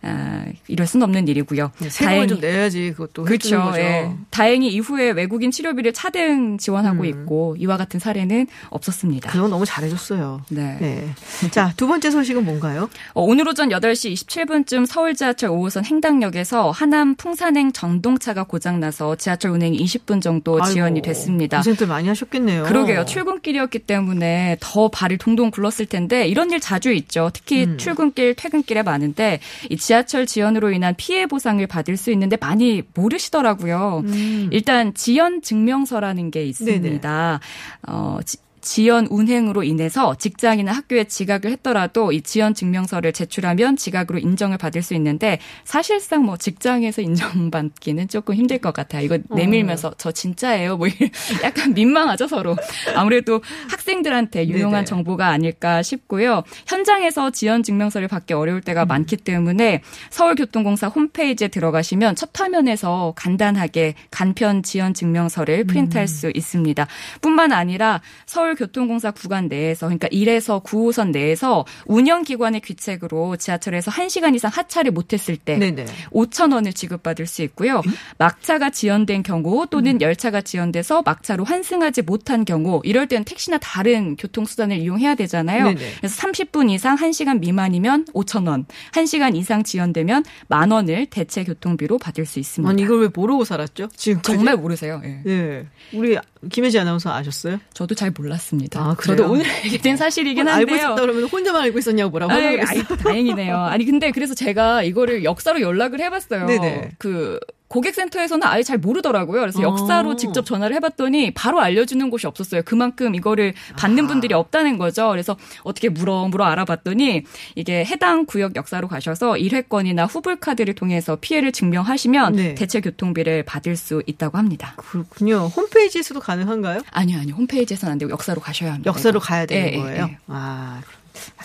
[0.03, 1.73] 아, 이럴 수는 없는 일이고요.
[1.79, 3.63] 네, 세금을 좀 내야지 그것도 그렇죠.
[3.63, 3.79] 거죠.
[3.81, 4.11] 예.
[4.31, 7.05] 다행히 이후에 외국인 치료비를 차등 지원하고 음.
[7.05, 9.31] 있고 이와 같은 사례는 없었습니다.
[9.31, 10.43] 그건 너무 잘해줬어요.
[10.49, 10.79] 네.
[10.81, 11.51] 네.
[11.51, 12.89] 자, 두 번째 소식은 뭔가요?
[13.13, 19.79] 어, 오늘 오전 8시 27분쯤 서울 지하철 5호선 행당역에서 하남 풍산행 전동차가 고장나서 지하철 운행이
[19.85, 21.59] 20분 정도 지연이 아이고, 됐습니다.
[21.59, 22.63] 고생들 많이 하셨겠네요.
[22.65, 23.05] 그러게요.
[23.05, 27.31] 출근길이었기 때문에 더 발을 동동 굴렀을 텐데 이런 일 자주 있죠.
[27.35, 27.77] 특히 음.
[27.77, 34.03] 출근길, 퇴근길에 많은데 이 지하철 지연으로 인한 피해 보상을 받을 수 있는데 많이 모르시더라고요.
[34.05, 34.49] 음.
[34.53, 37.41] 일단 지연 증명서라는 게 있습니다.
[37.89, 38.19] 어,
[38.61, 44.81] 지- 지연 운행으로 인해서 직장이나 학교에 지각을 했더라도 이 지연 증명서를 제출하면 지각으로 인정을 받을
[44.83, 49.05] 수 있는데 사실상 뭐 직장에서 인정받기는 조금 힘들 것 같아요.
[49.05, 50.79] 이거 내밀면서 저 진짜예요.
[50.79, 50.89] 뭐
[51.45, 52.57] 약간 민망하죠 서로.
[52.97, 54.85] 아무래도 학생들한테 유용한 네네.
[54.87, 56.43] 정보가 아닐까 싶고요.
[56.67, 64.63] 현장에서 지연 증명서를 받기 어려울 때가 많기 때문에 서울교통공사 홈페이지에 들어가시면 첫 화면에서 간단하게 간편
[64.63, 66.87] 지연 증명서를 프린트할 수 있습니다.
[67.21, 74.51] 뿐만 아니라 서울 교통공사 구간 내에서 그러니까 1에서 9호선 내에서 운영기관의 귀책으로 지하철에서 1시간 이상
[74.55, 75.87] 하차를 못했을 때 네네.
[76.13, 77.83] 5천 원을 지급받을 수 있고요.
[78.19, 84.79] 막차가 지연된 경우 또는 열차가 지연돼서 막차로 환승하지 못한 경우 이럴 때는 택시나 다른 교통수단을
[84.79, 85.65] 이용해야 되잖아요.
[85.65, 85.81] 네네.
[85.99, 92.27] 그래서 30분 이상 1시간 미만이면 5천 원, 1시간 이상 지연되면 만 원을 대체 교통비로 받을
[92.27, 92.71] 수 있습니다.
[92.71, 93.89] 아니 이걸 왜 모르고 살았죠?
[93.95, 95.01] 지금 정말 모르세요.
[95.05, 95.23] 예.
[95.27, 95.67] 예.
[95.93, 96.17] 우리
[96.49, 97.59] 김혜지 아나운서 아셨어요?
[97.75, 98.81] 저도 잘 몰랐습니다.
[98.81, 99.17] 아, 그래요?
[99.17, 100.77] 저도 오늘 알게 된 사실이긴 알고 한데요.
[100.77, 102.83] 있었다 그러면 혼자만 알고 있었냐고 뭐라고 아이, 아이.
[102.83, 103.57] 다행이네요.
[103.57, 106.47] 아니 근데 그래서 제가 이거를 역사로 연락을 해봤어요.
[106.47, 106.93] 네네.
[106.99, 107.39] 그
[107.71, 109.41] 고객센터에서는 아예 잘 모르더라고요.
[109.41, 109.63] 그래서 어.
[109.63, 112.63] 역사로 직접 전화를 해봤더니 바로 알려주는 곳이 없었어요.
[112.65, 115.09] 그만큼 이거를 받는 분들이 없다는 거죠.
[115.11, 117.23] 그래서 어떻게 물어 물어 알아봤더니
[117.55, 122.55] 이게 해당 구역 역사로 가셔서 일회권이나 후불 카드를 통해서 피해를 증명하시면 네.
[122.57, 124.75] 대체 교통비를 받을 수 있다고 합니다.
[124.77, 125.47] 그렇군요.
[125.47, 126.81] 홈페이지에서도 가능한가요?
[126.91, 127.37] 아니요, 아니요.
[127.37, 128.89] 홈페이지에서는 안 되고 역사로 가셔야 합니다.
[128.89, 129.27] 역사로 이거.
[129.27, 130.05] 가야 되는 예, 예, 거예요.
[130.11, 130.19] 예.
[130.27, 130.81] 아,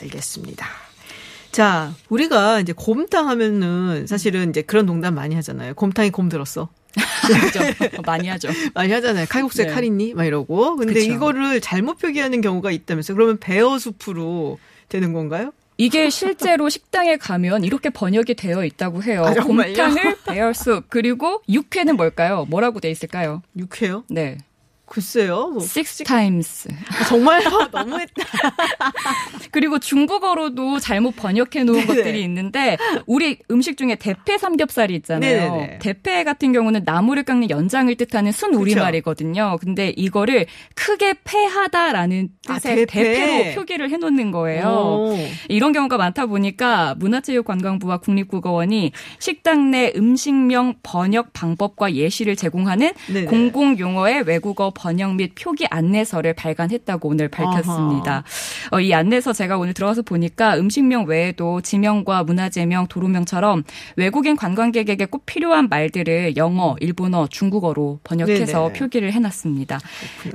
[0.01, 0.65] 알겠습니다.
[1.55, 5.73] 자, 우리가 이제 곰탕 하면은 사실은 이제 그런 농담 많이 하잖아요.
[5.75, 6.67] 곰탕이 곰 들었어.
[7.27, 7.61] 그죠?
[8.05, 8.49] 많이 하죠.
[8.75, 9.25] 많이 하잖아요.
[9.29, 9.71] 칼국수에 네.
[9.71, 10.13] 칼 있니?
[10.15, 10.75] 막 이러고.
[10.75, 11.09] 근데 그쵸.
[11.13, 13.15] 이거를 잘못 표기하는 경우가 있다면서요.
[13.15, 15.53] 그러면 베어숲으로 되는 건가요?
[15.77, 19.23] 이게 실제로 식당에 가면 이렇게 번역이 되어 있다고 해요.
[19.25, 19.33] 아?
[19.33, 22.45] 곰탕을 베어 숲 그리고 육회는 뭘까요?
[22.49, 23.41] 뭐라고 돼 있을까요?
[23.57, 24.03] 육회요?
[24.09, 24.39] 네,
[24.85, 25.47] 글쎄요.
[25.47, 25.61] 뭐.
[25.63, 26.67] six times.
[27.09, 27.67] 정말요?
[27.71, 28.23] 너무했다.
[29.51, 31.85] 그리고 중국어로도 잘못 번역해 놓은 네네.
[31.85, 35.51] 것들이 있는데 우리 음식 중에 대패 삼겹살이 있잖아요.
[35.55, 35.79] 네네네.
[35.79, 39.57] 대패 같은 경우는 나무를 깎는 연장을 뜻하는 순 우리말이거든요.
[39.61, 43.03] 근데 이거를 크게 패하다라는 아, 뜻의 대패.
[43.03, 44.67] 대패 로 표기를 해 놓는 거예요.
[44.67, 45.17] 오.
[45.49, 53.25] 이런 경우가 많다 보니까 문화체육관광부와 국립국어원이 식당 내 음식명 번역 방법과 예시를 제공하는 네네.
[53.25, 58.23] 공공 용어의 외국어 번역 및 표기 안내서를 발간했다고 오늘 밝혔습니다.
[58.71, 63.63] 어, 이 안내서 제가 오늘 들어가서 보니까 음식명 외에도 지명과 문화재명, 도로명처럼
[63.95, 68.73] 외국인 관광객에게 꼭 필요한 말들을 영어, 일본어, 중국어로 번역해서 네네.
[68.79, 69.79] 표기를 해놨습니다.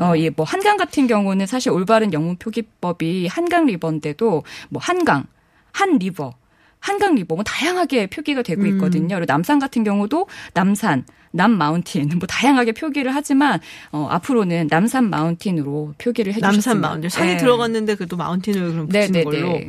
[0.01, 5.27] 어, 이 뭐 한강 같은 경우는 사실 올바른 영문 표기법이 한강 River인데도 뭐 한강,
[5.73, 6.35] Han River,
[6.79, 8.67] 한강 River 뭐 다양하게 표기가 되고 음.
[8.69, 9.17] 있거든요.
[9.17, 13.61] 그리고 남산 같은 경우도 남산, Nam Mountain 뭐 다양하게 표기를 하지만
[13.93, 16.53] 어, 앞으로는 남산 Mountain으로 표기를 해주셨습니다.
[16.53, 17.11] 남산 Mountain.
[17.11, 17.37] 산이 네.
[17.37, 19.25] 들어갔는데 그래도 Mountain을 그럼 붙이는 네네네.
[19.25, 19.61] 걸로.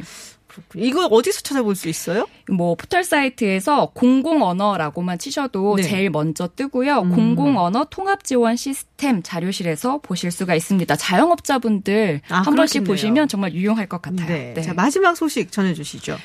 [0.48, 0.86] 그렇군요.
[0.86, 2.28] 이거 어디서 찾아볼 수 있어요?
[2.52, 5.84] 뭐 포털 사이트에서 공공 언어라고만 치셔도 네.
[5.84, 7.04] 제일 먼저 뜨고요.
[7.04, 7.16] 음.
[7.16, 10.94] 공공 언어 통합 지원 시스템 자료실에서 보실 수가 있습니다.
[10.98, 12.92] 자영업자분들 아, 한 번씩 그렇겠네요.
[12.94, 14.28] 보시면 정말 유용할 것 같아요.
[14.28, 14.54] 네.
[14.54, 14.62] 네.
[14.62, 16.18] 자, 마지막 소식 전해 주시죠.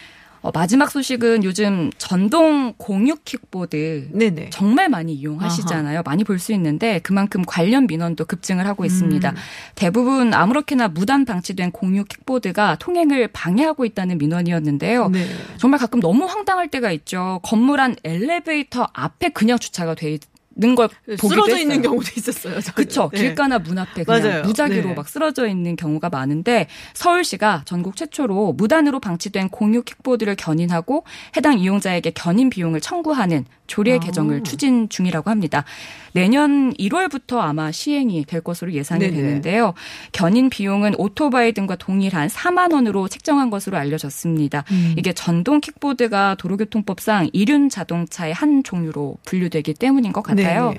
[0.43, 4.51] 어, 마지막 소식은 요즘 전동 공유 킥보드 네네.
[4.51, 6.03] 정말 많이 이용하시잖아요.
[6.05, 9.31] 많이 볼 수 있는데 그만큼 관련 민원도 급증을 하고 있습니다.
[9.31, 9.35] 음.
[9.75, 15.09] 대부분 아무렇게나 무단 방치된 공유 킥보드가 통행을 방해하고 있다는 민원이었는데요.
[15.09, 15.27] 네.
[15.57, 17.41] 정말 가끔 너무 황당할 때가 있죠.
[17.43, 20.21] 건물 안 엘리베이터 앞에 그냥 주차가 돼있
[20.59, 20.89] 는걸
[21.19, 21.59] 보기도 쓰러져.
[21.59, 22.61] 있는 경우도 있었어요.
[22.75, 23.11] 그쵸.
[23.13, 23.21] 네.
[23.21, 24.43] 길가나 문 앞에 그냥 맞아요.
[24.43, 24.95] 무작위로 네.
[24.95, 31.05] 막 쓰러져 있는 경우가 많은데 서울시가 전국 최초로 무단으로 방치된 공유 킥보드를 견인하고
[31.37, 33.99] 해당 이용자에게 견인 비용을 청구하는 조례 아.
[33.99, 35.65] 개정을 추진 중이라고 합니다.
[36.13, 39.15] 내년 1월부터 아마 시행이 될 것으로 예상이 네네.
[39.15, 39.75] 되는데요.
[40.13, 44.65] 견인 비용은 오토바이 등과 동일한 4만 원으로 책정한 것으로 알려졌습니다.
[44.71, 44.95] 음.
[44.97, 50.73] 이게 전동 킥보드가 도로교통법상 이륜 자동차의 한 종류로 분류되기 때문인 것 같아요.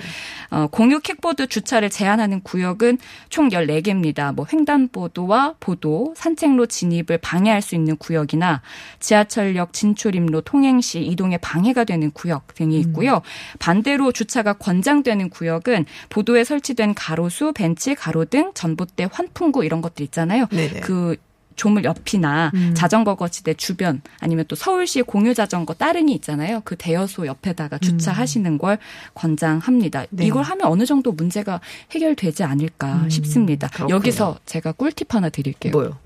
[0.50, 2.98] 어, 공유 킥보드 주차를 제한하는 구역은
[3.30, 4.34] 총 14개입니다.
[4.34, 8.62] 뭐 횡단보도와 보도, 산책로 진입을 방해할 수 있는 구역이나
[9.00, 13.22] 지하철역 진출입로 통행 시 이동에 방해가 되는 구역 등이 있고요.
[13.60, 20.48] 반대로 주차가 권장되는 구역은 보도에 설치된 가로수, 벤치, 가로등, 전봇대, 환풍구 이런 것들 있잖아요.
[20.48, 20.82] 네네.
[20.82, 21.18] 그
[21.58, 22.74] 조물 옆이나 음.
[22.76, 26.62] 자전거 거치대 주변 아니면 또 서울시 공유 자전거 따릉이 있잖아요.
[26.64, 28.78] 그 대여소 옆에다가 주차하시는 걸
[29.16, 30.06] 권장합니다.
[30.12, 30.26] 네.
[30.26, 31.60] 이걸 하면 어느 정도 문제가
[31.92, 33.68] 해결되지 않을까 음, 싶습니다.
[33.70, 33.96] 그렇군요.
[33.96, 35.72] 여기서 제가 꿀팁 하나 드릴게요.
[35.72, 35.98] 뭐요?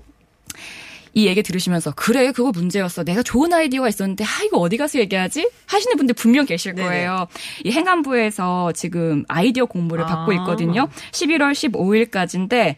[1.14, 3.04] 이 얘기 들으시면서 그래 그거 문제였어.
[3.04, 5.50] 내가 좋은 아이디어가 있었는데 아 이거 어디 가서 얘기하지?
[5.66, 6.88] 하시는 분들 분명 계실 네네.
[6.88, 7.26] 거예요.
[7.64, 10.34] 이 행안부에서 지금 아이디어 공모를 받고 아.
[10.36, 10.88] 있거든요.
[11.12, 12.76] 11월 15일까지인데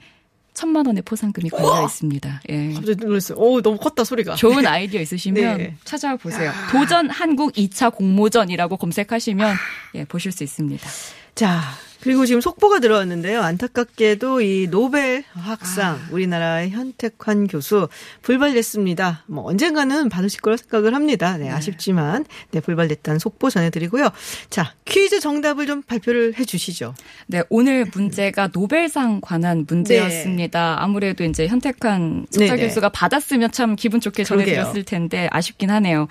[0.54, 2.42] 천만 원의 포상금이 걸려 있습니다.
[2.48, 2.72] 예.
[2.74, 3.36] 갑자기 놀랐어요.
[3.38, 4.36] 오, 너무 컸다, 소리가.
[4.36, 5.74] 좋은 아이디어 있으시면 네.
[5.82, 6.52] 찾아보세요.
[6.70, 9.56] 도전 한국 2차 공모전이라고 검색하시면
[9.96, 10.88] 예, 보실 수 있습니다.
[11.34, 11.60] 자,
[12.04, 13.40] 그리고 지금 속보가 들어왔는데요.
[13.40, 17.88] 안타깝게도 이 노벨 학상 우리나라의 현택환 교수
[18.20, 19.24] 불발됐습니다.
[19.26, 21.38] 뭐 언젠가는 받으실 거라 생각을 합니다.
[21.38, 24.10] 네, 아쉽지만 네, 불발됐다는 속보 전해드리고요.
[24.50, 26.94] 자, 퀴즈 정답을 좀 발표를 해 주시죠.
[27.26, 30.82] 네, 오늘 문제가 노벨상 관한 문제였습니다.
[30.82, 32.66] 아무래도 이제 현택한 석사 네네.
[32.66, 34.24] 교수가 받았으면 참 기분 좋게.
[34.24, 36.06] 전해드렸을 텐데 아쉽긴 하네요.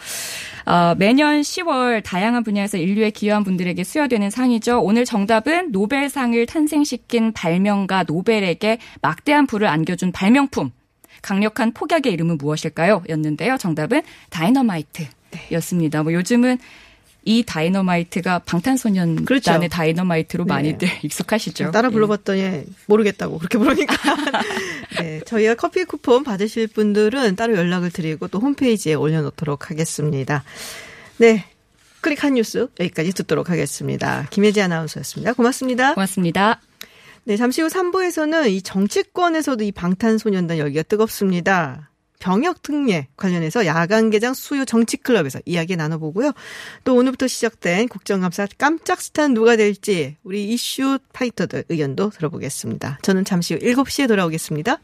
[0.66, 4.82] 어, 매년 10월 다양한 분야에서 인류에 기여한 분들에게 수여되는 상이죠.
[4.82, 10.72] 오늘 정답은 노벨상을 탄생시킨 발명가 노벨에게 막대한 부를 안겨준 발명품.
[11.22, 13.04] 강력한 폭약의 이름은 무엇일까요?
[13.08, 13.58] 였는데요.
[13.58, 15.08] 정답은 다이너마이트
[15.52, 16.04] 였습니다.
[16.04, 16.58] 뭐 요즘은
[17.26, 19.58] 이 다이너마이트가 방탄소년단의 그렇죠.
[19.70, 20.54] 다이너마이트로 네.
[20.54, 21.72] 많이들 익숙하시죠.
[21.72, 21.92] 따라 예.
[21.92, 23.96] 불러봤더니 모르겠다고 그렇게 부르니까.
[25.00, 30.44] 네, 저희가 커피 쿠폰 받으실 분들은 따로 연락을 드리고 또 홈페이지에 올려놓도록 하겠습니다.
[31.18, 31.46] 네.
[32.04, 34.28] 클릭 한 뉴스 여기까지 듣도록 하겠습니다.
[34.30, 35.34] 김혜지 아나운서였습니다.
[35.34, 35.96] 고맙습니다.
[35.96, 36.62] 고맙습니다.
[37.24, 41.90] 네, 잠시 후 3부에서는 이 정치권에서도 이 방탄소년단 열기가 뜨겁습니다.
[42.20, 46.32] 병역 특례 관련해서 야간 개장 수요 정치 클럽에서 이야기 나눠보고요.
[46.84, 53.00] 또 오늘부터 시작된 국정감사 깜짝 스타는 누가 될지 우리 이슈 파이터들 의견도 들어보겠습니다.
[53.02, 54.80] 저는 잠시 후 7시에 돌아오겠습니다.